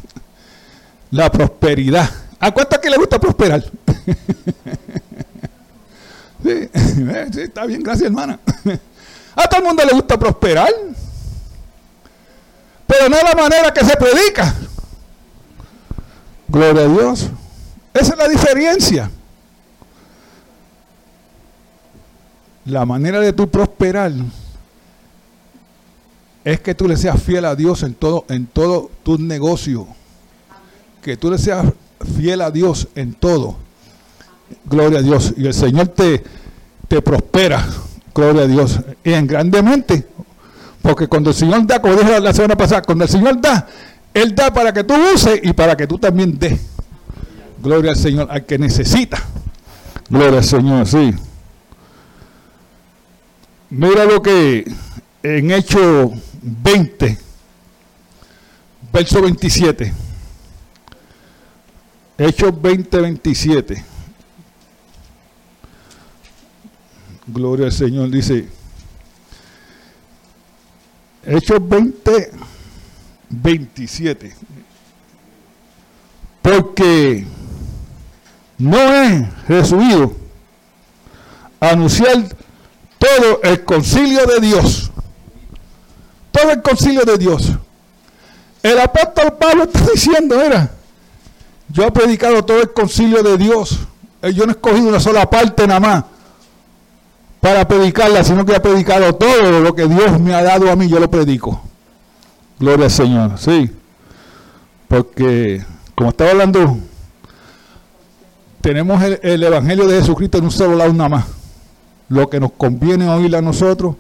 La 1.11 1.31
prosperidad. 1.31 2.09
¿A 2.37 2.51
cuánto 2.51 2.81
que 2.81 2.89
le 2.89 2.97
gusta 2.97 3.17
prosperar? 3.17 3.63
sí, 6.43 6.69
sí, 7.31 7.41
está 7.41 7.65
bien, 7.65 7.81
gracias 7.81 8.07
hermana. 8.07 8.37
A 9.37 9.47
todo 9.47 9.61
el 9.61 9.67
mundo 9.67 9.85
le 9.85 9.93
gusta 9.93 10.19
prosperar. 10.19 10.69
Pero 12.87 13.07
no 13.07 13.15
la 13.21 13.35
manera 13.35 13.73
que 13.73 13.85
se 13.85 13.95
predica. 13.95 14.53
Gloria 16.49 16.83
a 16.83 16.87
Dios. 16.87 17.29
Esa 17.93 18.13
es 18.13 18.17
la 18.17 18.27
diferencia. 18.27 19.09
La 22.65 22.85
manera 22.85 23.19
de 23.19 23.31
tu 23.31 23.47
prosperar 23.47 24.11
es 26.43 26.59
que 26.59 26.73
tú 26.73 26.87
le 26.87 26.97
seas 26.97 27.21
fiel 27.21 27.45
a 27.45 27.55
Dios 27.55 27.83
en 27.83 27.93
todo, 27.93 28.25
en 28.27 28.47
todo 28.47 28.89
tu 29.03 29.17
negocio. 29.17 29.87
Que 31.01 31.15
tú 31.15 31.29
le 31.29 31.37
seas 31.37 31.65
fiel 32.17 32.41
a 32.41 32.49
Dios 32.49 32.87
en 32.95 33.13
todo. 33.13 33.55
Gloria 34.65 34.99
a 34.99 35.01
Dios. 35.03 35.33
Y 35.37 35.45
el 35.45 35.53
Señor 35.53 35.89
te, 35.89 36.23
te 36.87 37.01
prospera. 37.01 37.67
Gloria 38.13 38.43
a 38.43 38.47
Dios. 38.47 38.79
Y 39.03 39.13
en 39.13 39.27
grandemente. 39.27 40.07
Porque 40.81 41.07
cuando 41.07 41.31
el 41.31 41.35
Señor 41.35 41.65
da, 41.65 41.79
como 41.79 41.95
dije 41.95 42.19
la 42.19 42.33
semana 42.33 42.55
pasada, 42.55 42.81
cuando 42.81 43.03
el 43.03 43.09
Señor 43.09 43.41
da, 43.41 43.67
Él 44.13 44.33
da 44.33 44.53
para 44.53 44.71
que 44.71 44.83
tú 44.83 44.93
uses 45.13 45.39
y 45.41 45.53
para 45.53 45.75
que 45.75 45.85
tú 45.87 45.97
también 45.97 46.37
des. 46.37 46.59
Gloria 47.61 47.91
al 47.91 47.97
Señor, 47.97 48.27
al 48.29 48.45
que 48.45 48.57
necesita. 48.57 49.21
Gloria 50.09 50.39
al 50.39 50.43
Señor, 50.43 50.87
sí. 50.87 51.13
Mira 53.77 54.05
lo 54.05 54.21
que 54.21 54.63
en 55.21 55.51
Hecho 55.51 56.13
20, 56.41 57.17
verso 58.93 59.21
27. 59.21 59.93
Hechos 62.17 62.61
20, 62.61 63.01
27. 63.01 63.83
Gloria 67.27 67.65
al 67.65 67.73
Señor, 67.73 68.09
dice. 68.09 68.47
Hechos 71.25 71.67
20, 71.67 72.31
27. 73.29 74.35
Porque 76.41 77.25
no 78.57 78.77
he 78.77 79.29
resubido 79.49 80.15
anunciar 81.59 82.44
todo 83.05 83.39
el 83.43 83.63
concilio 83.63 84.25
de 84.25 84.39
Dios. 84.39 84.91
Todo 86.31 86.51
el 86.51 86.61
concilio 86.61 87.03
de 87.03 87.17
Dios. 87.17 87.51
El 88.63 88.79
apóstol 88.79 89.33
Pablo 89.39 89.63
está 89.63 89.79
diciendo, 89.93 90.41
era, 90.41 90.71
yo 91.69 91.83
he 91.83 91.91
predicado 91.91 92.43
todo 92.43 92.61
el 92.61 92.73
concilio 92.73 93.21
de 93.21 93.37
Dios. 93.37 93.79
Eh, 94.21 94.33
yo 94.33 94.45
no 94.45 94.51
he 94.51 94.55
escogido 94.55 94.89
una 94.89 94.99
sola 94.99 95.29
parte 95.29 95.67
nada 95.67 95.79
más 95.79 96.03
para 97.39 97.67
predicarla, 97.67 98.23
sino 98.23 98.43
que 98.43 98.55
he 98.55 98.59
predicado 98.59 99.13
todo 99.13 99.59
lo 99.59 99.75
que 99.75 99.87
Dios 99.87 100.19
me 100.19 100.33
ha 100.33 100.41
dado 100.41 100.71
a 100.71 100.75
mí, 100.75 100.89
yo 100.89 100.99
lo 100.99 101.09
predico. 101.09 101.61
Gloria 102.59 102.85
al 102.85 102.91
Señor, 102.91 103.37
sí. 103.37 103.69
Porque, 104.87 105.63
como 105.93 106.09
estaba 106.09 106.31
hablando, 106.31 106.77
tenemos 108.61 109.01
el, 109.03 109.19
el 109.21 109.43
Evangelio 109.43 109.87
de 109.87 109.99
Jesucristo 109.99 110.39
en 110.39 110.45
un 110.45 110.51
solo 110.51 110.75
lado 110.75 110.91
nada 110.91 111.09
más 111.09 111.34
lo 112.09 112.29
que 112.29 112.39
nos 112.39 112.51
conviene 112.53 113.09
oír 113.09 113.35
a 113.35 113.41
nosotros 113.41 113.95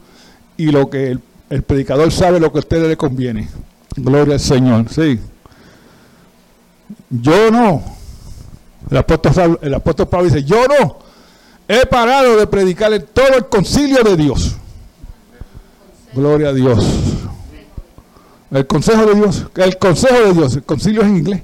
y 0.57 0.67
lo 0.67 0.89
que 0.89 1.17
el, 1.49 1.63
predicador 1.63 2.11
sabe 2.11 2.39
lo 2.39 2.51
que 2.51 2.59
a 2.59 2.61
ustedes 2.61 2.87
le 2.87 2.97
conviene. 2.97 3.49
Gloria 3.95 4.35
al 4.35 4.39
Señor, 4.39 4.85
sí. 4.89 5.19
Yo 7.09 7.51
no. 7.51 7.83
El 8.89 8.97
apóstol, 8.97 9.59
el 9.61 9.73
apóstol 9.73 10.07
Pablo 10.07 10.29
dice, 10.29 10.43
yo 10.43 10.65
no. 10.67 10.99
He 11.67 11.85
parado 11.85 12.37
de 12.37 12.45
predicar 12.45 12.93
en 12.93 13.05
todo 13.11 13.35
el 13.37 13.45
concilio 13.47 14.03
de 14.03 14.15
Dios. 14.15 14.55
Gloria 16.13 16.49
a 16.49 16.53
Dios. 16.53 16.85
El 18.51 18.67
consejo 18.67 19.05
de 19.05 19.15
Dios. 19.15 19.45
El 19.55 19.77
consejo 19.77 20.27
de 20.27 20.33
Dios. 20.33 20.55
El 20.55 20.63
concilio 20.63 21.01
es 21.01 21.07
en 21.07 21.17
inglés. 21.17 21.41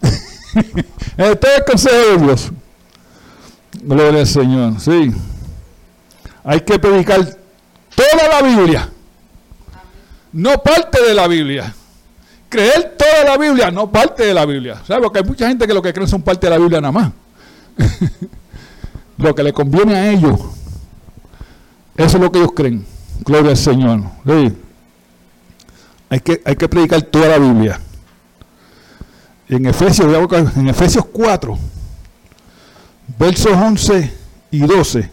todo 1.16 1.50
el 1.56 1.64
consejo 1.66 2.18
de 2.18 2.24
Dios. 2.24 2.52
Gloria 3.82 4.20
al 4.20 4.26
Señor, 4.26 4.80
sí. 4.80 5.12
Hay 6.44 6.60
que 6.60 6.78
predicar 6.78 7.24
toda 7.94 8.28
la 8.30 8.46
Biblia, 8.46 8.90
no 10.32 10.62
parte 10.62 11.02
de 11.02 11.14
la 11.14 11.26
Biblia. 11.26 11.74
Creer 12.50 12.94
toda 12.96 13.24
la 13.24 13.38
Biblia, 13.38 13.70
no 13.70 13.90
parte 13.90 14.24
de 14.26 14.34
la 14.34 14.44
Biblia. 14.44 14.80
¿Sabes? 14.86 15.02
Porque 15.02 15.18
hay 15.20 15.24
mucha 15.24 15.48
gente 15.48 15.66
que 15.66 15.74
lo 15.74 15.82
que 15.82 15.92
creen 15.92 16.08
son 16.08 16.22
parte 16.22 16.46
de 16.46 16.50
la 16.50 16.58
Biblia 16.58 16.80
nada 16.80 16.92
más. 16.92 17.12
lo 19.18 19.34
que 19.34 19.42
le 19.42 19.52
conviene 19.52 19.96
a 19.96 20.12
ellos. 20.12 20.38
Eso 21.96 22.16
es 22.16 22.22
lo 22.22 22.30
que 22.30 22.38
ellos 22.38 22.52
creen. 22.54 22.86
Gloria 23.24 23.52
al 23.52 23.56
Señor. 23.56 24.02
Hay, 26.10 26.20
que, 26.20 26.42
hay 26.44 26.56
que 26.56 26.68
predicar 26.68 27.02
toda 27.02 27.28
la 27.28 27.38
Biblia. 27.38 27.80
En 29.48 29.66
Efesios, 29.66 30.08
en 30.56 30.68
Efesios 30.68 31.04
4, 31.06 31.58
versos 33.18 33.52
11 33.52 34.12
y 34.50 34.58
12. 34.60 35.10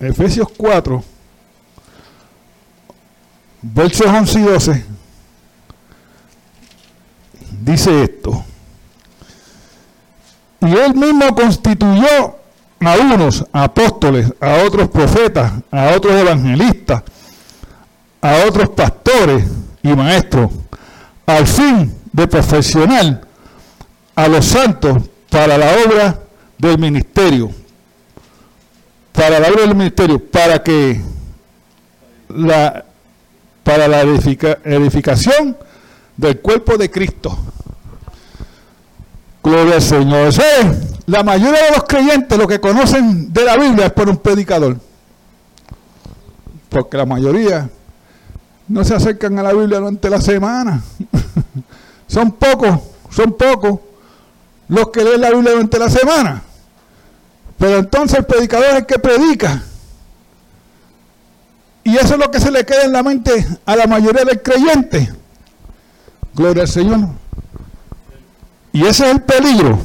Efesios 0.00 0.48
4, 0.56 1.02
versos 3.62 4.06
11 4.06 4.38
y 4.38 4.42
12, 4.42 4.84
dice 7.62 8.02
esto. 8.04 8.44
Y 10.60 10.76
él 10.76 10.94
mismo 10.94 11.34
constituyó 11.34 12.36
a 12.80 12.96
unos 12.96 13.44
apóstoles, 13.52 14.32
a 14.40 14.62
otros 14.64 14.88
profetas, 14.88 15.52
a 15.70 15.94
otros 15.96 16.14
evangelistas, 16.14 17.02
a 18.20 18.44
otros 18.46 18.68
pastores 18.70 19.44
y 19.82 19.88
maestros, 19.88 20.50
al 21.26 21.46
fin 21.46 21.94
de 22.12 22.26
profesional 22.26 23.28
a 24.18 24.26
los 24.26 24.46
santos 24.46 25.00
para 25.30 25.56
la 25.56 25.70
obra 25.86 26.18
del 26.58 26.76
ministerio, 26.76 27.52
para 29.18 29.40
la 29.40 29.48
obra 29.48 29.62
del 29.62 29.74
ministerio, 29.74 30.24
para 30.24 30.62
que 30.62 31.02
la 32.28 32.84
para 33.64 33.88
la 33.88 34.00
edificación 34.00 35.56
del 36.16 36.40
cuerpo 36.40 36.78
de 36.78 36.88
Cristo. 36.88 37.36
Gloria 39.42 39.74
al 39.74 39.82
Señor. 39.82 40.32
La 41.06 41.24
mayoría 41.24 41.64
de 41.64 41.70
los 41.72 41.84
creyentes 41.84 42.38
lo 42.38 42.46
que 42.46 42.60
conocen 42.60 43.32
de 43.32 43.44
la 43.44 43.56
Biblia 43.56 43.86
es 43.86 43.92
por 43.92 44.08
un 44.08 44.18
predicador. 44.18 44.76
Porque 46.68 46.96
la 46.96 47.04
mayoría 47.04 47.68
no 48.68 48.84
se 48.84 48.94
acercan 48.94 49.36
a 49.38 49.42
la 49.42 49.52
Biblia 49.52 49.80
durante 49.80 50.08
la 50.08 50.20
semana. 50.20 50.80
son 52.06 52.32
pocos, 52.32 52.78
son 53.10 53.32
pocos 53.32 53.80
los 54.68 54.90
que 54.90 55.02
leen 55.02 55.20
la 55.20 55.30
Biblia 55.30 55.52
durante 55.52 55.78
la 55.78 55.90
semana. 55.90 56.44
Pero 57.58 57.78
entonces 57.78 58.18
el 58.18 58.24
predicador 58.24 58.66
es 58.66 58.74
el 58.76 58.86
que 58.86 58.98
predica. 58.98 59.62
Y 61.84 61.96
eso 61.96 62.14
es 62.14 62.18
lo 62.18 62.30
que 62.30 62.38
se 62.38 62.50
le 62.50 62.64
queda 62.64 62.84
en 62.84 62.92
la 62.92 63.02
mente 63.02 63.46
a 63.64 63.74
la 63.74 63.86
mayoría 63.86 64.24
del 64.24 64.42
creyente. 64.42 65.12
Gloria 66.34 66.62
al 66.62 66.68
Señor. 66.68 67.08
Y 68.72 68.84
ese 68.84 69.06
es 69.06 69.10
el 69.12 69.22
peligro. 69.22 69.78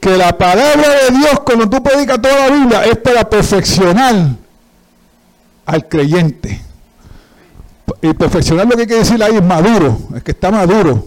Que 0.00 0.16
la 0.16 0.36
palabra 0.36 0.88
de 0.88 1.16
Dios, 1.16 1.40
cuando 1.44 1.68
tú 1.68 1.82
predicas 1.82 2.20
toda 2.20 2.48
la 2.48 2.54
Biblia, 2.54 2.84
es 2.84 2.98
para 2.98 3.28
perfeccionar 3.28 4.14
al 5.64 5.88
creyente. 5.88 6.60
Y 8.02 8.12
perfeccionar 8.14 8.66
lo 8.66 8.76
que 8.76 8.86
que 8.86 8.94
decir 8.96 9.22
ahí 9.22 9.36
es 9.36 9.44
maduro, 9.44 9.98
es 10.14 10.22
que 10.22 10.32
está 10.32 10.50
maduro. 10.50 11.06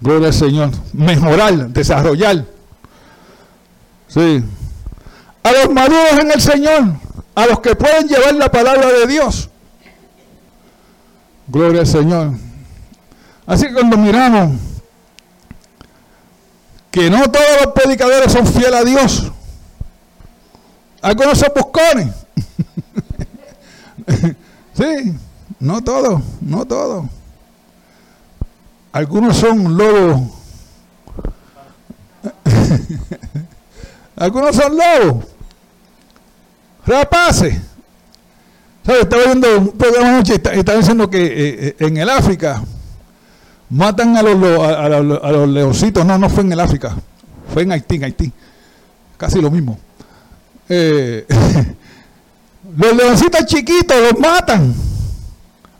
Gloria 0.00 0.28
al 0.28 0.34
Señor. 0.34 0.70
Mejorar, 0.92 1.68
desarrollar. 1.68 2.44
Sí. 4.12 4.44
A 5.42 5.52
los 5.52 5.70
maduros 5.72 6.18
en 6.20 6.30
el 6.30 6.40
Señor, 6.40 6.96
a 7.34 7.46
los 7.46 7.60
que 7.60 7.74
pueden 7.74 8.06
llevar 8.06 8.34
la 8.34 8.50
palabra 8.50 8.88
de 8.88 9.06
Dios. 9.06 9.48
Gloria 11.48 11.80
al 11.80 11.86
Señor. 11.86 12.32
Así 13.46 13.66
que 13.66 13.72
cuando 13.72 13.96
miramos 13.96 14.52
que 16.90 17.08
no 17.08 17.30
todos 17.30 17.64
los 17.64 17.72
predicadores 17.72 18.30
son 18.30 18.46
fieles 18.46 18.74
a 18.74 18.84
Dios, 18.84 19.32
algunos 21.00 21.38
son 21.38 21.52
buscones. 21.56 22.14
sí, 24.74 25.14
no 25.58 25.82
todos, 25.82 26.20
no 26.42 26.66
todos. 26.66 27.06
Algunos 28.92 29.38
son 29.38 29.74
lobos. 29.74 30.20
Algunos 34.16 34.54
son 34.56 34.76
lobos. 34.76 35.24
Rapaces. 36.86 37.58
¿Sabes? 38.84 39.02
Estaba 39.02 39.24
viendo 39.24 39.58
un 39.58 39.72
programa 39.72 40.08
anoche 40.08 40.32
y 40.54 40.58
estaba 40.58 40.78
diciendo 40.78 41.08
que 41.08 41.24
eh, 41.24 41.32
eh, 41.68 41.76
en 41.78 41.96
el 41.96 42.10
África 42.10 42.62
matan 43.70 44.16
a 44.16 44.22
los, 44.22 44.66
a, 44.66 44.88
los, 44.88 45.48
leoncitos. 45.48 46.04
No, 46.04 46.18
no 46.18 46.28
fue 46.28 46.42
en 46.42 46.52
el 46.52 46.60
África. 46.60 46.96
Fue 47.52 47.62
en 47.62 47.72
Haití, 47.72 47.96
en 47.96 48.04
Haití. 48.04 48.32
Casi 49.16 49.40
lo 49.40 49.50
mismo. 49.50 49.78
Eh, 50.68 51.26
los 52.76 52.96
leoncitos 52.96 53.46
chiquitos 53.46 53.96
los 54.00 54.18
matan 54.18 54.74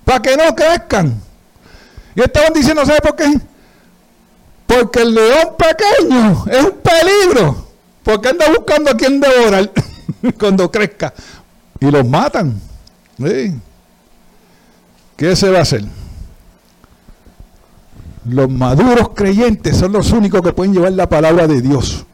para 0.04 0.22
que 0.22 0.36
no 0.36 0.54
crezcan. 0.54 1.20
Y 2.14 2.20
estaban 2.20 2.52
diciendo, 2.52 2.84
¿sabe 2.84 3.00
por 3.00 3.16
qué? 3.16 3.40
Porque 4.66 5.02
el 5.02 5.14
león 5.14 5.56
pequeño 5.58 6.44
es 6.50 6.64
un 6.64 6.78
peligro. 6.78 7.61
Porque 8.02 8.28
anda 8.28 8.46
buscando 8.48 8.90
a 8.90 8.96
quien 8.96 9.20
devorar 9.20 9.70
cuando 10.38 10.70
crezca. 10.70 11.12
Y 11.80 11.90
los 11.90 12.06
matan. 12.06 12.60
¿Qué 15.16 15.36
se 15.36 15.50
va 15.50 15.58
a 15.58 15.62
hacer? 15.62 15.84
Los 18.24 18.48
maduros 18.50 19.10
creyentes 19.14 19.76
son 19.76 19.92
los 19.92 20.12
únicos 20.12 20.42
que 20.42 20.52
pueden 20.52 20.72
llevar 20.72 20.92
la 20.92 21.08
palabra 21.08 21.46
de 21.46 21.60
Dios. 21.60 22.06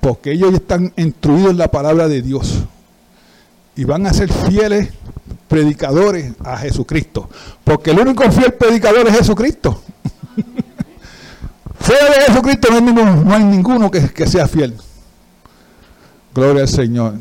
Porque 0.00 0.32
ellos 0.32 0.54
están 0.54 0.92
instruidos 0.96 1.50
en 1.52 1.58
la 1.58 1.70
palabra 1.70 2.08
de 2.08 2.22
Dios. 2.22 2.64
Y 3.76 3.84
van 3.84 4.06
a 4.06 4.12
ser 4.12 4.32
fieles 4.32 4.90
predicadores 5.48 6.32
a 6.44 6.56
Jesucristo. 6.56 7.28
Porque 7.64 7.90
el 7.92 8.00
único 8.00 8.30
fiel 8.30 8.54
predicador 8.54 9.06
es 9.08 9.18
Jesucristo. 9.18 9.82
Fuera 11.80 12.06
de 12.06 12.20
Jesucristo 12.26 12.68
no 12.70 12.76
hay 12.76 12.82
ninguno, 12.82 13.16
no 13.16 13.34
hay 13.34 13.44
ninguno 13.44 13.90
que, 13.90 14.26
sea 14.26 14.46
fiel. 14.46 14.76
Gloria 16.34 16.62
al 16.62 16.68
Señor. 16.68 17.14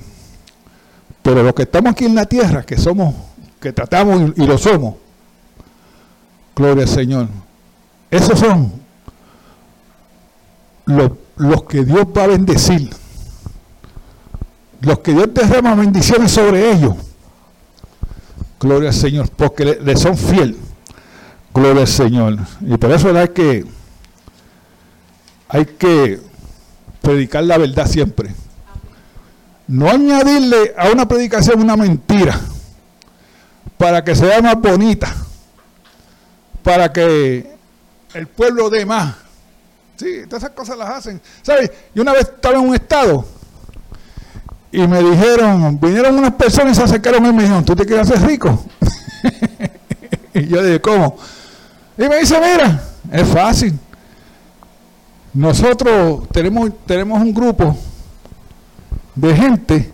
Pero 1.22 1.44
los 1.44 1.54
que 1.54 1.64
estamos 1.64 1.92
aquí 1.92 2.06
en 2.06 2.16
la 2.16 2.26
tierra, 2.26 2.64
que 2.64 2.78
somos, 2.78 3.14
que 3.60 3.74
tratamos 3.74 4.34
y, 4.36 4.46
lo 4.46 4.58
somos, 4.58 4.96
gloria 6.56 6.84
al 6.84 6.90
Señor. 6.90 7.28
Esos 8.10 8.40
son 8.40 8.72
los, 10.86 11.64
que 11.64 11.84
Dios 11.84 12.06
va 12.18 12.24
a 12.24 12.28
bendecir. 12.28 12.90
Los 14.82 15.00
que 15.00 15.12
Dios 15.12 15.34
derrama 15.34 15.76
bendiciones 15.76 16.32
sobre 16.32 16.72
ellos. 16.72 16.96
Gloria 18.60 18.90
al 18.90 18.96
Señor, 18.96 19.30
porque 19.36 19.66
le, 19.66 19.98
son 19.98 20.18
fiel. 20.18 20.58
Gloria 21.54 21.82
al 21.82 21.88
Señor. 21.88 22.38
Y 22.62 22.78
por 22.78 22.92
eso 22.92 23.16
hay 23.16 23.28
que, 23.30 23.66
hay 25.50 25.66
que 25.66 26.20
predicar 27.02 27.44
la 27.44 27.58
verdad 27.58 27.88
siempre. 27.88 28.34
No 29.68 29.90
añadirle 29.90 30.74
a 30.78 30.90
una 30.90 31.08
predicación 31.08 31.62
una 31.62 31.76
mentira 31.76 32.40
para 33.78 34.04
que 34.04 34.16
sea 34.16 34.42
más 34.42 34.56
bonita, 34.60 35.14
para 36.64 36.92
que 36.92 37.56
el 38.14 38.28
pueblo 38.28 38.70
dé 38.70 38.86
más. 38.86 39.16
Sí, 39.98 40.24
todas 40.28 40.44
esas 40.44 40.56
cosas 40.56 40.78
las 40.78 40.90
hacen. 40.90 41.22
¿Sabes? 41.42 41.72
Yo 41.94 42.02
una 42.02 42.14
vez 42.14 42.22
estaba 42.22 42.56
en 42.56 42.68
un 42.68 42.76
estado 42.76 43.26
y 44.72 44.88
me 44.88 45.02
dijeron, 45.02 45.80
vinieron 45.80 46.18
unas 46.18 46.34
personas 46.34 46.74
y 46.74 46.76
se 46.76 46.84
acercaron 46.84 47.26
a 47.26 47.28
mí 47.28 47.34
y 47.34 47.34
me 47.34 47.44
dijeron, 47.44 47.66
¿tú 47.66 47.76
te 47.76 47.86
quieres 47.86 48.10
hacer 48.10 48.26
rico? 48.28 48.66
y 50.34 50.48
yo 50.48 50.64
dije, 50.64 50.82
¿cómo? 50.82 51.18
Y 51.98 52.08
me 52.08 52.18
dice, 52.18 52.40
mira, 52.40 52.84
es 53.12 53.28
fácil. 53.28 53.74
Nosotros 55.38 56.28
tenemos, 56.32 56.72
tenemos 56.88 57.22
un 57.22 57.32
grupo 57.32 57.78
de 59.14 59.36
gente 59.36 59.92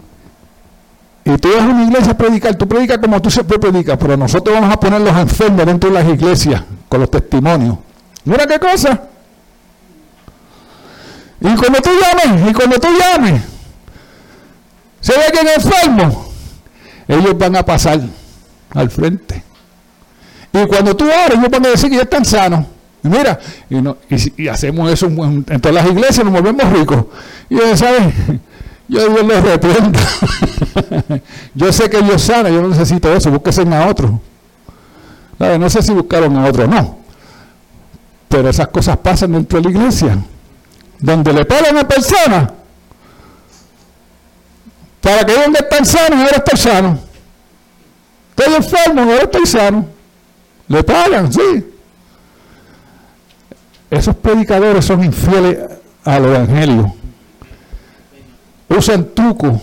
y 1.25 1.37
tú 1.37 1.49
vas 1.49 1.63
a 1.63 1.67
una 1.67 1.83
iglesia 1.83 2.13
a 2.13 2.17
predicar, 2.17 2.55
tú 2.55 2.65
predicas 2.65 2.97
como 2.99 3.21
tú 3.21 3.29
siempre 3.29 3.59
predicas, 3.59 3.97
pero 3.97 4.15
nosotros 4.15 4.55
vamos 4.55 4.73
a 4.73 4.79
poner 4.79 5.01
los 5.01 5.17
enfermos 5.17 5.65
dentro 5.65 5.89
de 5.89 6.01
las 6.01 6.07
iglesias 6.07 6.63
con 6.87 7.01
los 7.01 7.11
testimonios. 7.11 7.77
Mira 8.23 8.47
qué 8.47 8.57
cosa. 8.57 9.01
Y 11.41 11.55
cuando 11.55 11.81
tú 11.81 11.89
llames, 11.89 12.49
y 12.49 12.53
cuando 12.53 12.79
tú 12.79 12.87
llames, 12.97 13.41
se 15.01 15.11
ve 15.11 15.25
que 15.33 15.39
en 15.41 15.47
enfermo, 15.49 16.25
ellos 17.05 17.37
van 17.37 17.57
a 17.57 17.65
pasar 17.65 17.99
al 18.73 18.89
frente. 18.89 19.43
Y 20.53 20.65
cuando 20.67 20.95
tú 20.95 21.03
ores, 21.03 21.37
yo 21.41 21.51
puedo 21.51 21.69
decir 21.69 21.89
que 21.89 21.97
ya 21.97 22.03
están 22.03 22.23
sanos. 22.23 22.65
Y 23.03 23.07
mira, 23.09 23.39
y, 24.37 24.47
hacemos 24.47 24.91
eso 24.91 25.07
en, 25.07 25.43
todas 25.43 25.73
las 25.73 25.85
iglesias, 25.87 26.23
nos 26.23 26.33
volvemos 26.33 26.71
ricos. 26.71 27.05
Y 27.49 27.57
¿sabes? 27.75 28.13
Yo 28.87 29.09
Dios 29.09 29.25
les 29.25 29.43
reprenda. 29.43 29.99
yo 31.55 31.71
sé 31.71 31.89
que 31.89 32.01
Dios 32.01 32.21
sana, 32.21 32.49
yo 32.49 32.61
no 32.61 32.67
necesito 32.67 33.11
eso, 33.13 33.31
búsquese 33.31 33.61
a 33.61 33.87
otro. 33.87 34.19
No 35.39 35.69
sé 35.69 35.81
si 35.81 35.93
buscaron 35.93 36.37
a 36.37 36.45
otro 36.45 36.65
o 36.65 36.67
no. 36.67 36.99
Pero 38.27 38.49
esas 38.49 38.67
cosas 38.67 38.97
pasan 38.97 39.31
dentro 39.31 39.61
de 39.61 39.69
la 39.69 39.77
iglesia. 39.77 40.17
Donde 40.99 41.33
le 41.33 41.45
pagan 41.45 41.77
a 41.77 41.87
personas 41.87 42.49
para 45.03 45.25
que 45.25 45.33
donde 45.33 45.59
están 45.59 45.85
sanos, 45.85 46.19
ahora 46.19 46.37
estoy 46.37 46.57
sano. 46.57 46.99
Estoy 48.35 48.53
enfermo, 48.55 49.01
ahora 49.01 49.23
estoy 49.23 49.45
sano. 49.45 49.85
Le 50.69 50.83
pagan, 50.83 51.31
sí. 51.31 51.72
Esos 53.93 54.15
predicadores 54.15 54.85
son 54.85 55.03
infieles 55.03 55.59
al 56.03 56.25
Evangelio. 56.25 56.95
Usan 58.67 59.07
truco 59.13 59.61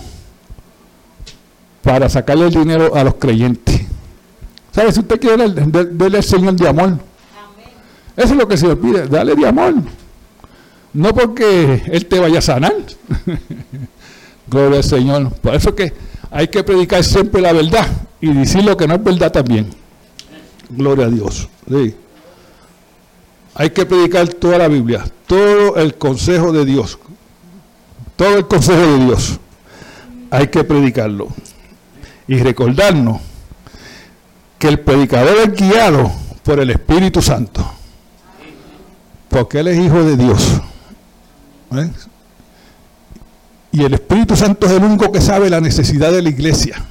para 1.82 2.08
sacarle 2.08 2.46
el 2.46 2.54
dinero 2.54 2.94
a 2.94 3.02
los 3.02 3.14
creyentes. 3.14 3.80
¿Sabe? 4.70 4.92
Si 4.92 5.00
usted 5.00 5.18
quiere 5.18 5.48
darle 5.48 6.18
al 6.18 6.22
Señor 6.22 6.54
de 6.54 6.68
amor, 6.68 6.98
eso 8.16 8.32
es 8.32 8.36
lo 8.36 8.46
que 8.46 8.56
se 8.56 8.68
le 8.68 8.76
pide, 8.76 9.08
dale 9.08 9.34
de 9.34 9.48
amor. 9.48 9.74
No 10.92 11.12
porque 11.12 11.82
Él 11.86 12.06
te 12.06 12.20
vaya 12.20 12.38
a 12.38 12.42
sanar. 12.42 12.74
Gloria 14.46 14.78
al 14.78 14.84
Señor. 14.84 15.32
Por 15.40 15.56
eso 15.56 15.74
que 15.74 15.92
hay 16.30 16.46
que 16.46 16.62
predicar 16.62 17.02
siempre 17.02 17.40
la 17.40 17.52
verdad 17.52 17.88
y 18.20 18.32
decir 18.32 18.62
lo 18.62 18.76
que 18.76 18.86
no 18.86 18.94
es 18.94 19.02
verdad 19.02 19.32
también. 19.32 19.70
Gloria 20.68 21.06
a 21.06 21.10
Dios. 21.10 21.48
Hay 23.54 23.70
que 23.70 23.84
predicar 23.84 24.28
toda 24.28 24.58
la 24.58 24.68
Biblia, 24.68 25.04
todo 25.26 25.76
el 25.76 25.94
consejo 25.96 26.52
de 26.52 26.64
Dios. 26.64 26.98
Todo 28.16 28.36
el 28.36 28.46
consejo 28.46 28.80
de 28.80 29.04
Dios. 29.06 29.40
Hay 30.30 30.48
que 30.48 30.64
predicarlo. 30.64 31.28
Y 32.28 32.38
recordarnos 32.38 33.20
que 34.58 34.68
el 34.68 34.80
predicador 34.80 35.36
es 35.38 35.52
guiado 35.54 36.12
por 36.42 36.60
el 36.60 36.70
Espíritu 36.70 37.22
Santo. 37.22 37.68
Porque 39.28 39.60
Él 39.60 39.68
es 39.68 39.78
hijo 39.78 40.02
de 40.02 40.16
Dios. 40.16 40.60
¿Eh? 41.72 41.90
Y 43.72 43.84
el 43.84 43.94
Espíritu 43.94 44.36
Santo 44.36 44.66
es 44.66 44.72
el 44.72 44.82
único 44.84 45.10
que 45.10 45.20
sabe 45.20 45.48
la 45.48 45.60
necesidad 45.60 46.12
de 46.12 46.22
la 46.22 46.28
iglesia. 46.28 46.84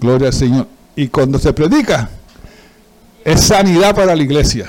Gloria 0.00 0.28
al 0.28 0.34
Señor. 0.34 0.66
Y 0.96 1.08
cuando 1.08 1.38
se 1.38 1.52
predica, 1.52 2.10
es 3.24 3.40
sanidad 3.40 3.94
para 3.94 4.14
la 4.16 4.22
iglesia. 4.22 4.66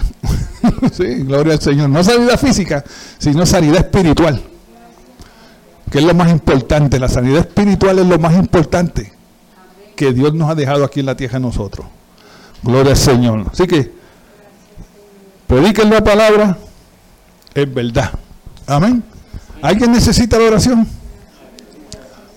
sí, 0.91 1.23
gloria 1.23 1.53
al 1.53 1.61
Señor. 1.61 1.89
No 1.89 2.03
sanidad 2.03 2.39
física, 2.39 2.83
sino 3.17 3.45
sanidad 3.45 3.77
espiritual. 3.77 4.41
Que 5.91 5.99
es 5.99 6.03
lo 6.03 6.13
más 6.13 6.29
importante. 6.31 6.99
La 6.99 7.09
sanidad 7.09 7.39
espiritual 7.39 7.99
es 7.99 8.05
lo 8.05 8.19
más 8.19 8.35
importante 8.35 9.11
que 9.95 10.13
Dios 10.13 10.33
nos 10.33 10.49
ha 10.49 10.55
dejado 10.55 10.85
aquí 10.85 11.01
en 11.01 11.07
la 11.07 11.15
tierra 11.15 11.37
a 11.37 11.41
nosotros. 11.41 11.87
Gloria 12.63 12.91
al 12.91 12.97
Señor. 12.97 13.45
Así 13.51 13.67
que, 13.67 13.91
prediquen 15.47 15.89
la 15.89 16.03
palabra 16.03 16.57
es 17.53 17.73
verdad. 17.73 18.11
Amén. 18.67 19.03
¿Alguien 19.61 19.91
necesita 19.91 20.37
la 20.37 20.45
oración? 20.45 20.87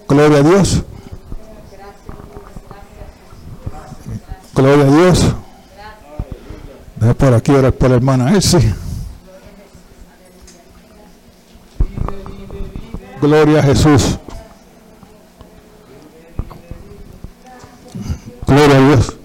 Gloria 0.08 0.38
a 0.38 0.42
Dios. 0.42 0.82
Gloria 4.54 4.84
a 4.84 4.90
Dios. 4.90 5.34
Deja 7.02 7.14
por 7.14 7.34
aquí 7.34 7.50
orar 7.50 7.72
por 7.72 7.90
la 7.90 7.96
hermana 7.96 8.32
Elsie. 8.32 8.72
Gloria 13.20 13.58
a 13.58 13.62
Jesús. 13.64 14.18
Gloria 18.46 18.76
a 18.76 18.80
Dios. 18.86 19.16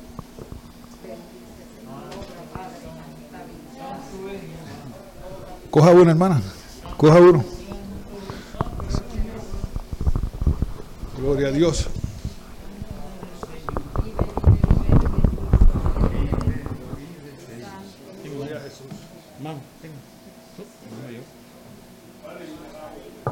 Coja 5.69 5.91
uno, 5.91 6.09
hermana. 6.09 6.41
Coja 6.97 7.19
uno. 7.19 7.45
Gloria 11.19 11.49
a 11.49 11.51
Dios. 11.51 11.88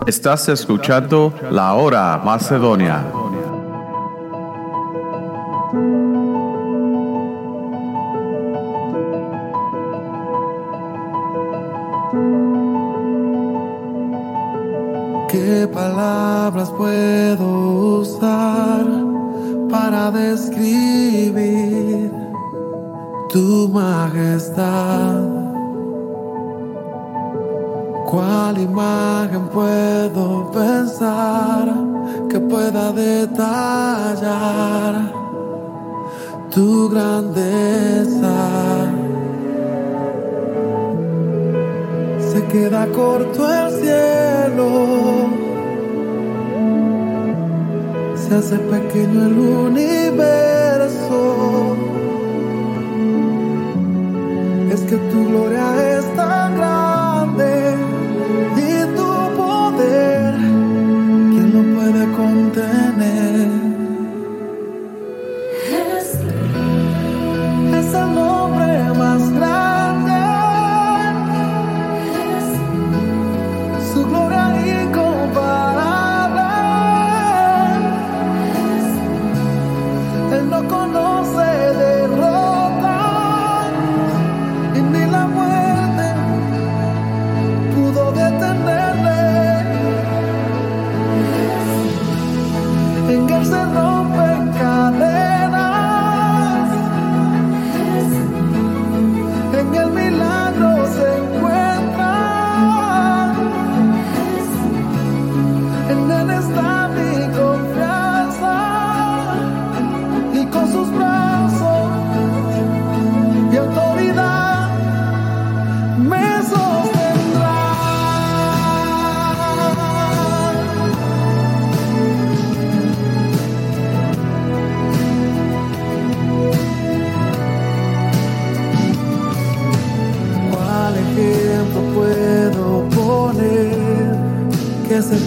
Estás 0.08 0.48
escuchando 0.50 1.34
La 1.50 1.74
Hora 1.74 2.22
Macedonia. 2.24 3.04
¿Qué 15.28 15.68
palabras 15.74 16.70
puedo 16.70 18.02
usar 18.02 18.86
para 19.72 20.12
describir 20.12 22.12
tu 23.30 23.68
majestad? 23.70 25.35
¿Cuál 28.16 28.56
imagen 28.60 29.50
puedo 29.50 30.50
pensar 30.50 31.68
que 32.30 32.40
pueda 32.40 32.94
detallar 32.94 33.92
tu 36.50 36.88
grandeza? 36.88 38.38
Se 42.32 42.42
queda 42.46 42.88
corto 42.88 43.54
el 43.54 43.72
cielo 43.82 44.70
se 48.16 48.34
hace 48.34 48.58
pequeño 48.60 49.26
el 49.26 49.38
universo. 49.68 51.18
Es 54.72 54.80
que 54.84 54.96
tu 54.96 55.28
gloria 55.28 55.98
es 55.98 56.16
tan 56.16 56.56
grande 56.56 56.85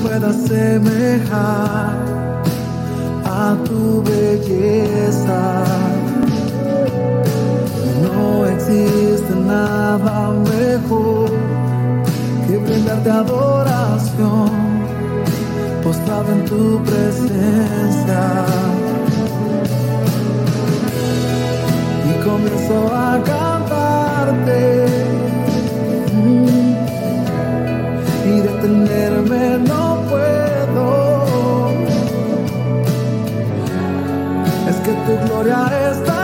pueda 0.02 0.32
semejar 0.32 1.96
a 3.24 3.56
tu 3.64 4.02
belleza. 4.02 5.64
No 8.02 8.46
existe 8.46 9.34
nada 9.34 10.30
mejor 10.30 11.30
que 12.46 12.56
brindarte 12.58 13.10
adoración, 13.10 14.50
postrada 15.82 16.32
en 16.32 16.44
tu 16.44 16.82
presencia. 16.84 18.22
Y 22.08 22.24
comienzo 22.24 22.94
a 22.94 23.22
cantarte. 23.24 23.48
Mm. 26.12 26.68
y 28.28 28.40
detenerme 28.40 29.58
no 29.66 29.87
tu 35.08 35.16
gloria 35.26 35.90
está. 35.90 36.17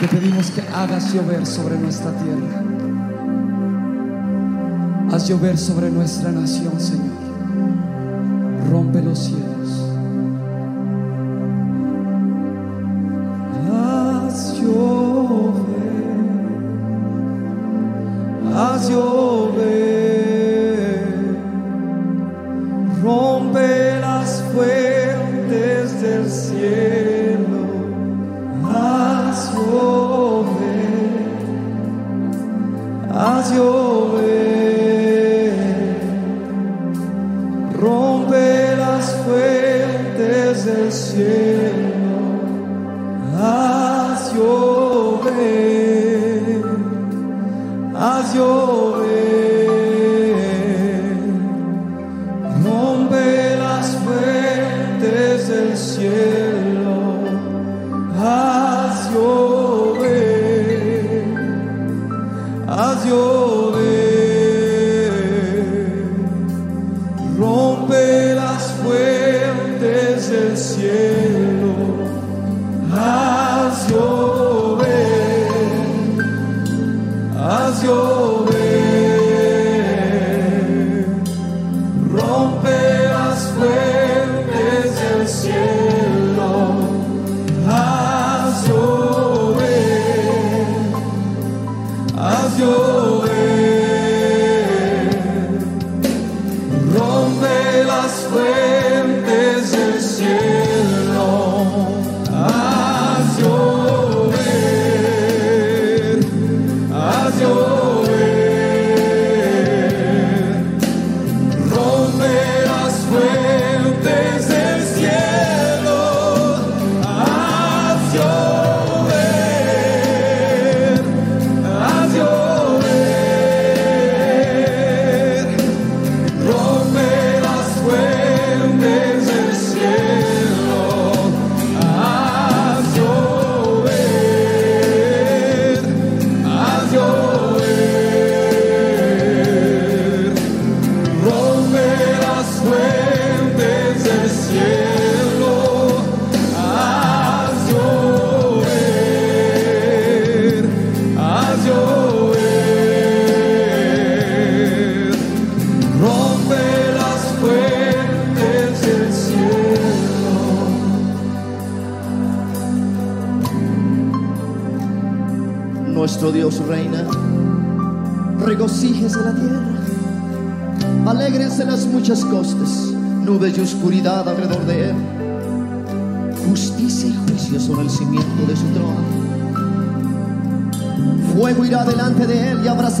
Te 0.00 0.06
pedimos 0.06 0.52
que 0.52 0.60
hagas 0.60 1.12
llover 1.12 1.44
sobre 1.44 1.76
nuestra 1.76 2.12
tierra. 2.12 2.62
Haz 5.10 5.28
llover 5.28 5.58
sobre 5.58 5.90
nuestra 5.90 6.30
nación, 6.30 6.80
Señor. 6.80 7.16
Rompe 8.70 9.02
los 9.02 9.18
cielos. 9.18 9.90
Haz 13.72 14.60
llover. 14.60 15.56
Haz 18.54 18.90
llover. 18.90 19.27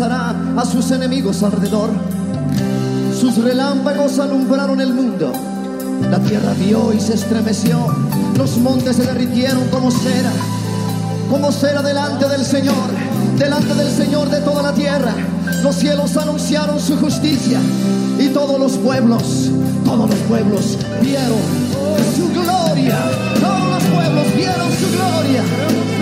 a 0.00 0.64
sus 0.64 0.92
enemigos 0.92 1.42
alrededor. 1.42 1.90
Sus 3.18 3.36
relámpagos 3.42 4.18
alumbraron 4.20 4.80
el 4.80 4.94
mundo. 4.94 5.32
La 6.08 6.20
tierra 6.20 6.52
vio 6.54 6.92
y 6.92 7.00
se 7.00 7.14
estremeció. 7.14 7.84
Los 8.36 8.58
montes 8.58 8.96
se 8.96 9.02
derritieron 9.02 9.66
como 9.70 9.90
cera. 9.90 10.30
Como 11.28 11.50
cera 11.50 11.82
delante 11.82 12.28
del 12.28 12.44
Señor. 12.44 12.76
Delante 13.38 13.74
del 13.74 13.90
Señor 13.90 14.30
de 14.30 14.40
toda 14.40 14.62
la 14.62 14.72
tierra. 14.72 15.12
Los 15.64 15.74
cielos 15.74 16.16
anunciaron 16.16 16.78
su 16.78 16.96
justicia. 16.96 17.58
Y 18.20 18.28
todos 18.28 18.60
los 18.60 18.78
pueblos, 18.78 19.50
todos 19.84 20.10
los 20.10 20.18
pueblos 20.28 20.78
vieron 21.00 21.40
su 22.14 22.28
gloria. 22.40 22.98
Todos 23.40 23.70
los 23.70 23.82
pueblos 23.82 24.36
vieron 24.36 24.70
su 24.70 24.96
gloria. 24.96 25.97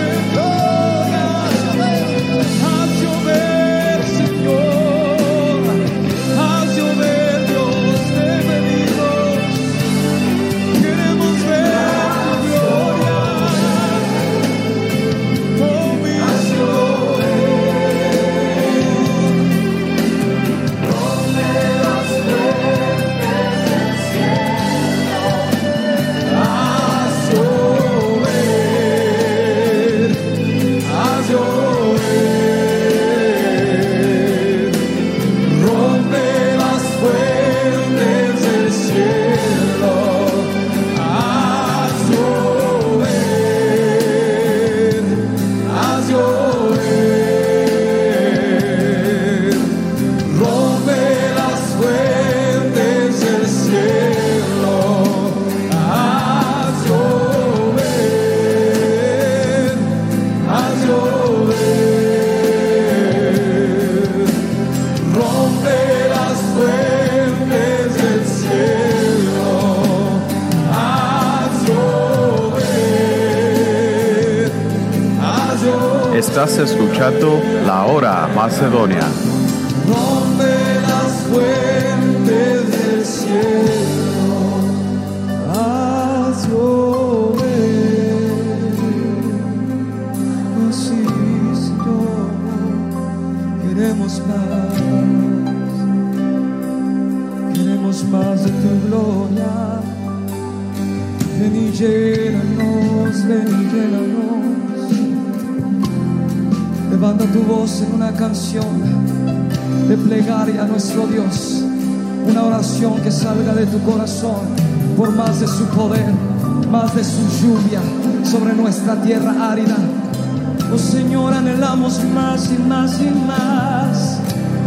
Anhelamos 121.57 122.03
más 122.13 122.51
y 122.51 122.57
más 122.59 123.01
y 123.01 123.09
más. 123.09 124.19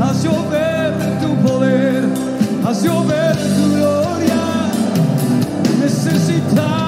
Haz 0.03 0.24
llover 0.24 0.93
tu 1.20 1.49
poder, 1.49 2.05
haz 2.66 2.82
llover 2.82 3.36
tu 3.36 3.76
gloria. 3.76 4.41
Necesitamos 5.80 6.80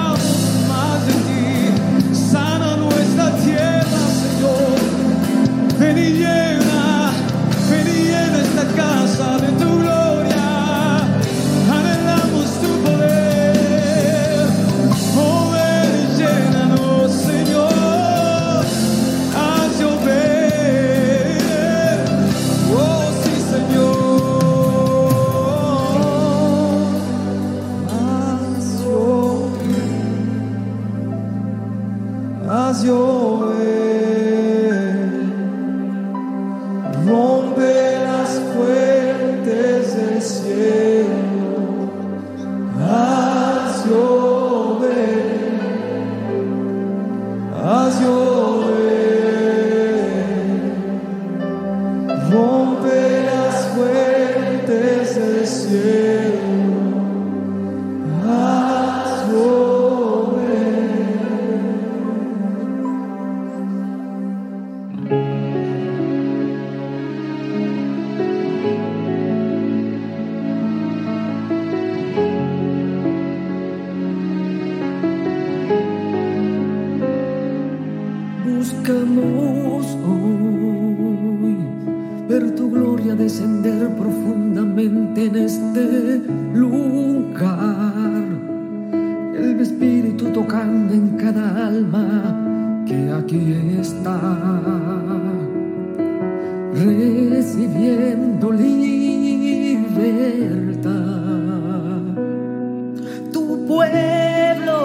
pueblo 103.93 104.75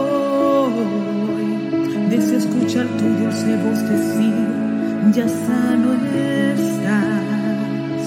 hoy 0.65 0.75
desea 2.11 2.39
escuchar 2.39 2.87
tu 2.99 3.07
dulce 3.21 3.57
voz 3.65 3.81
decir, 3.89 4.35
ya 5.13 5.29
sano 5.29 5.91
estás. 6.55 8.07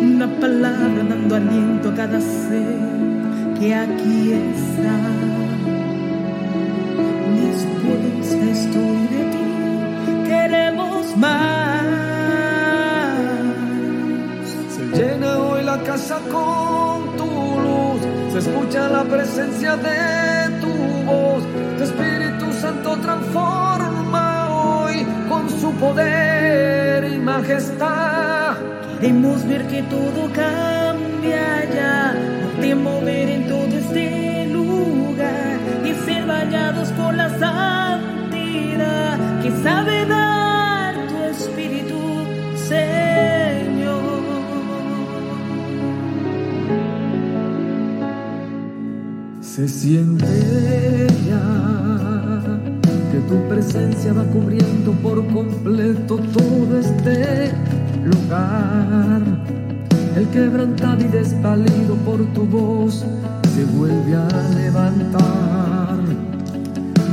Una 0.00 0.28
palabra 0.40 1.04
dando 1.08 1.34
aliento 1.36 1.90
a 1.90 1.94
cada 1.94 2.20
ser 2.20 2.78
que 3.58 3.74
aquí 3.74 4.32
está. 4.32 4.98
Dispuesta 7.40 8.44
estoy 8.58 9.00
de 9.14 9.22
ti, 9.32 9.44
queremos 10.26 11.16
más. 11.16 11.82
Se 14.74 14.82
llena 14.96 15.38
hoy 15.38 15.62
la 15.64 15.78
casa 15.82 16.18
con 16.30 17.11
se 18.32 18.38
escucha 18.38 18.88
la 18.88 19.04
presencia 19.04 19.76
de 19.76 20.60
tu 20.62 20.72
voz. 21.04 21.42
Tu 21.76 21.84
Espíritu 21.84 22.50
Santo 22.52 22.96
transforma 22.96 24.48
hoy 24.50 25.06
con 25.28 25.50
su 25.50 25.70
poder 25.72 27.04
y 27.12 27.18
majestad. 27.18 28.56
Queremos 29.00 29.46
ver 29.46 29.66
que 29.66 29.82
todo 29.82 30.30
cambia 30.32 31.68
ya, 31.74 32.14
de 32.58 32.74
mover 32.74 33.28
en 33.28 33.48
todo 33.48 33.66
este 33.66 34.46
lugar. 34.46 35.58
bañados 36.26 36.88
con 36.92 37.16
la 37.16 37.28
santidad 37.38 39.18
que 39.42 39.50
sabe 39.62 40.06
dar 40.06 40.31
Se 49.54 49.68
siente 49.68 51.06
ya 51.28 52.40
que 53.12 53.18
tu 53.28 53.36
presencia 53.50 54.14
va 54.14 54.24
cubriendo 54.24 54.92
por 55.02 55.26
completo 55.26 56.16
todo 56.16 56.78
este 56.78 57.52
lugar. 58.02 59.20
El 60.16 60.26
quebrantado 60.28 61.02
y 61.02 61.08
desvalido 61.08 61.96
por 61.96 62.24
tu 62.32 62.46
voz 62.46 63.04
se 63.54 63.64
vuelve 63.76 64.16
a 64.16 64.26
levantar. 64.54 65.98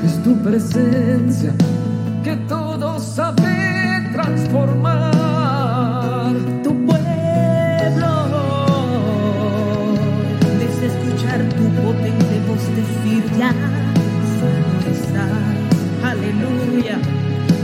Es 0.06 0.24
tu 0.24 0.34
presencia 0.38 1.54
que 2.24 2.38
todo 2.48 2.59
decir 13.40 14.66
ya 14.84 14.92
está. 14.92 16.10
Aleluya. 16.12 17.00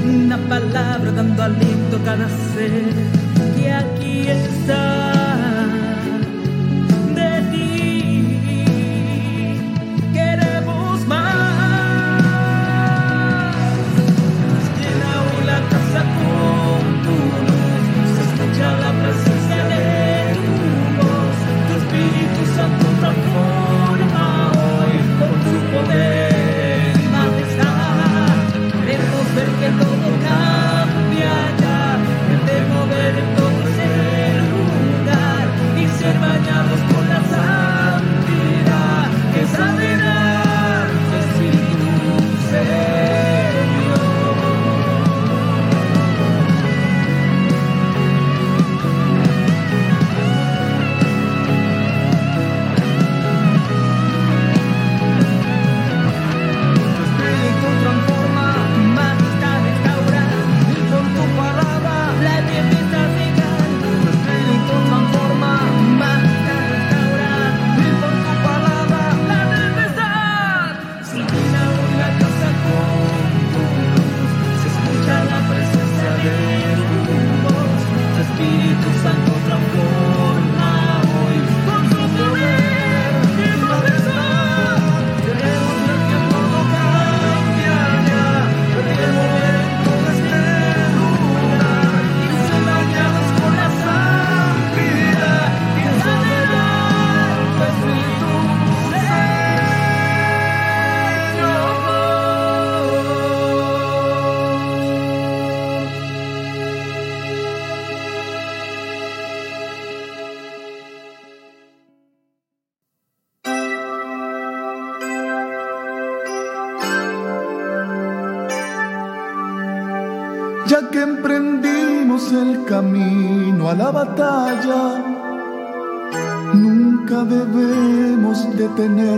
Una 0.06 0.38
palabra 0.38 1.12
dando 1.12 1.44
aliento 1.44 1.98
a 1.98 2.04
cada 2.04 2.30
ser 2.30 2.84
que 3.56 3.72
aquí 3.72 4.28
está. 4.28 5.15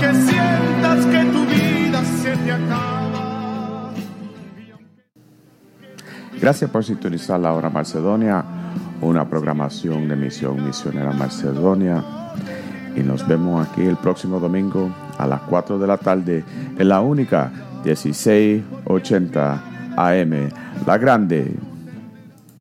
Aunque 0.00 0.20
sientas 0.20 1.06
que 1.06 1.24
tu 1.26 1.44
vida 1.46 2.02
se 2.04 2.36
te 2.36 2.52
acaba. 2.52 3.90
Gracias 6.40 6.70
por 6.70 6.84
sintonizar 6.84 7.38
la 7.40 7.52
hora 7.52 7.68
Macedonia, 7.68 8.42
una 9.02 9.28
programación 9.28 10.08
de 10.08 10.16
Misión 10.16 10.64
Misionera 10.64 11.12
Macedonia. 11.12 12.02
Y 12.96 13.00
nos 13.00 13.28
vemos 13.28 13.66
aquí 13.66 13.82
el 13.82 13.96
próximo 13.96 14.40
domingo 14.40 14.90
a 15.18 15.26
las 15.26 15.42
4 15.42 15.78
de 15.78 15.86
la 15.86 15.98
tarde 15.98 16.42
en 16.78 16.88
la 16.88 17.00
única 17.00 17.52
1680 17.84 19.62
AM, 19.96 20.48
La 20.86 20.98
Grande 20.98 21.54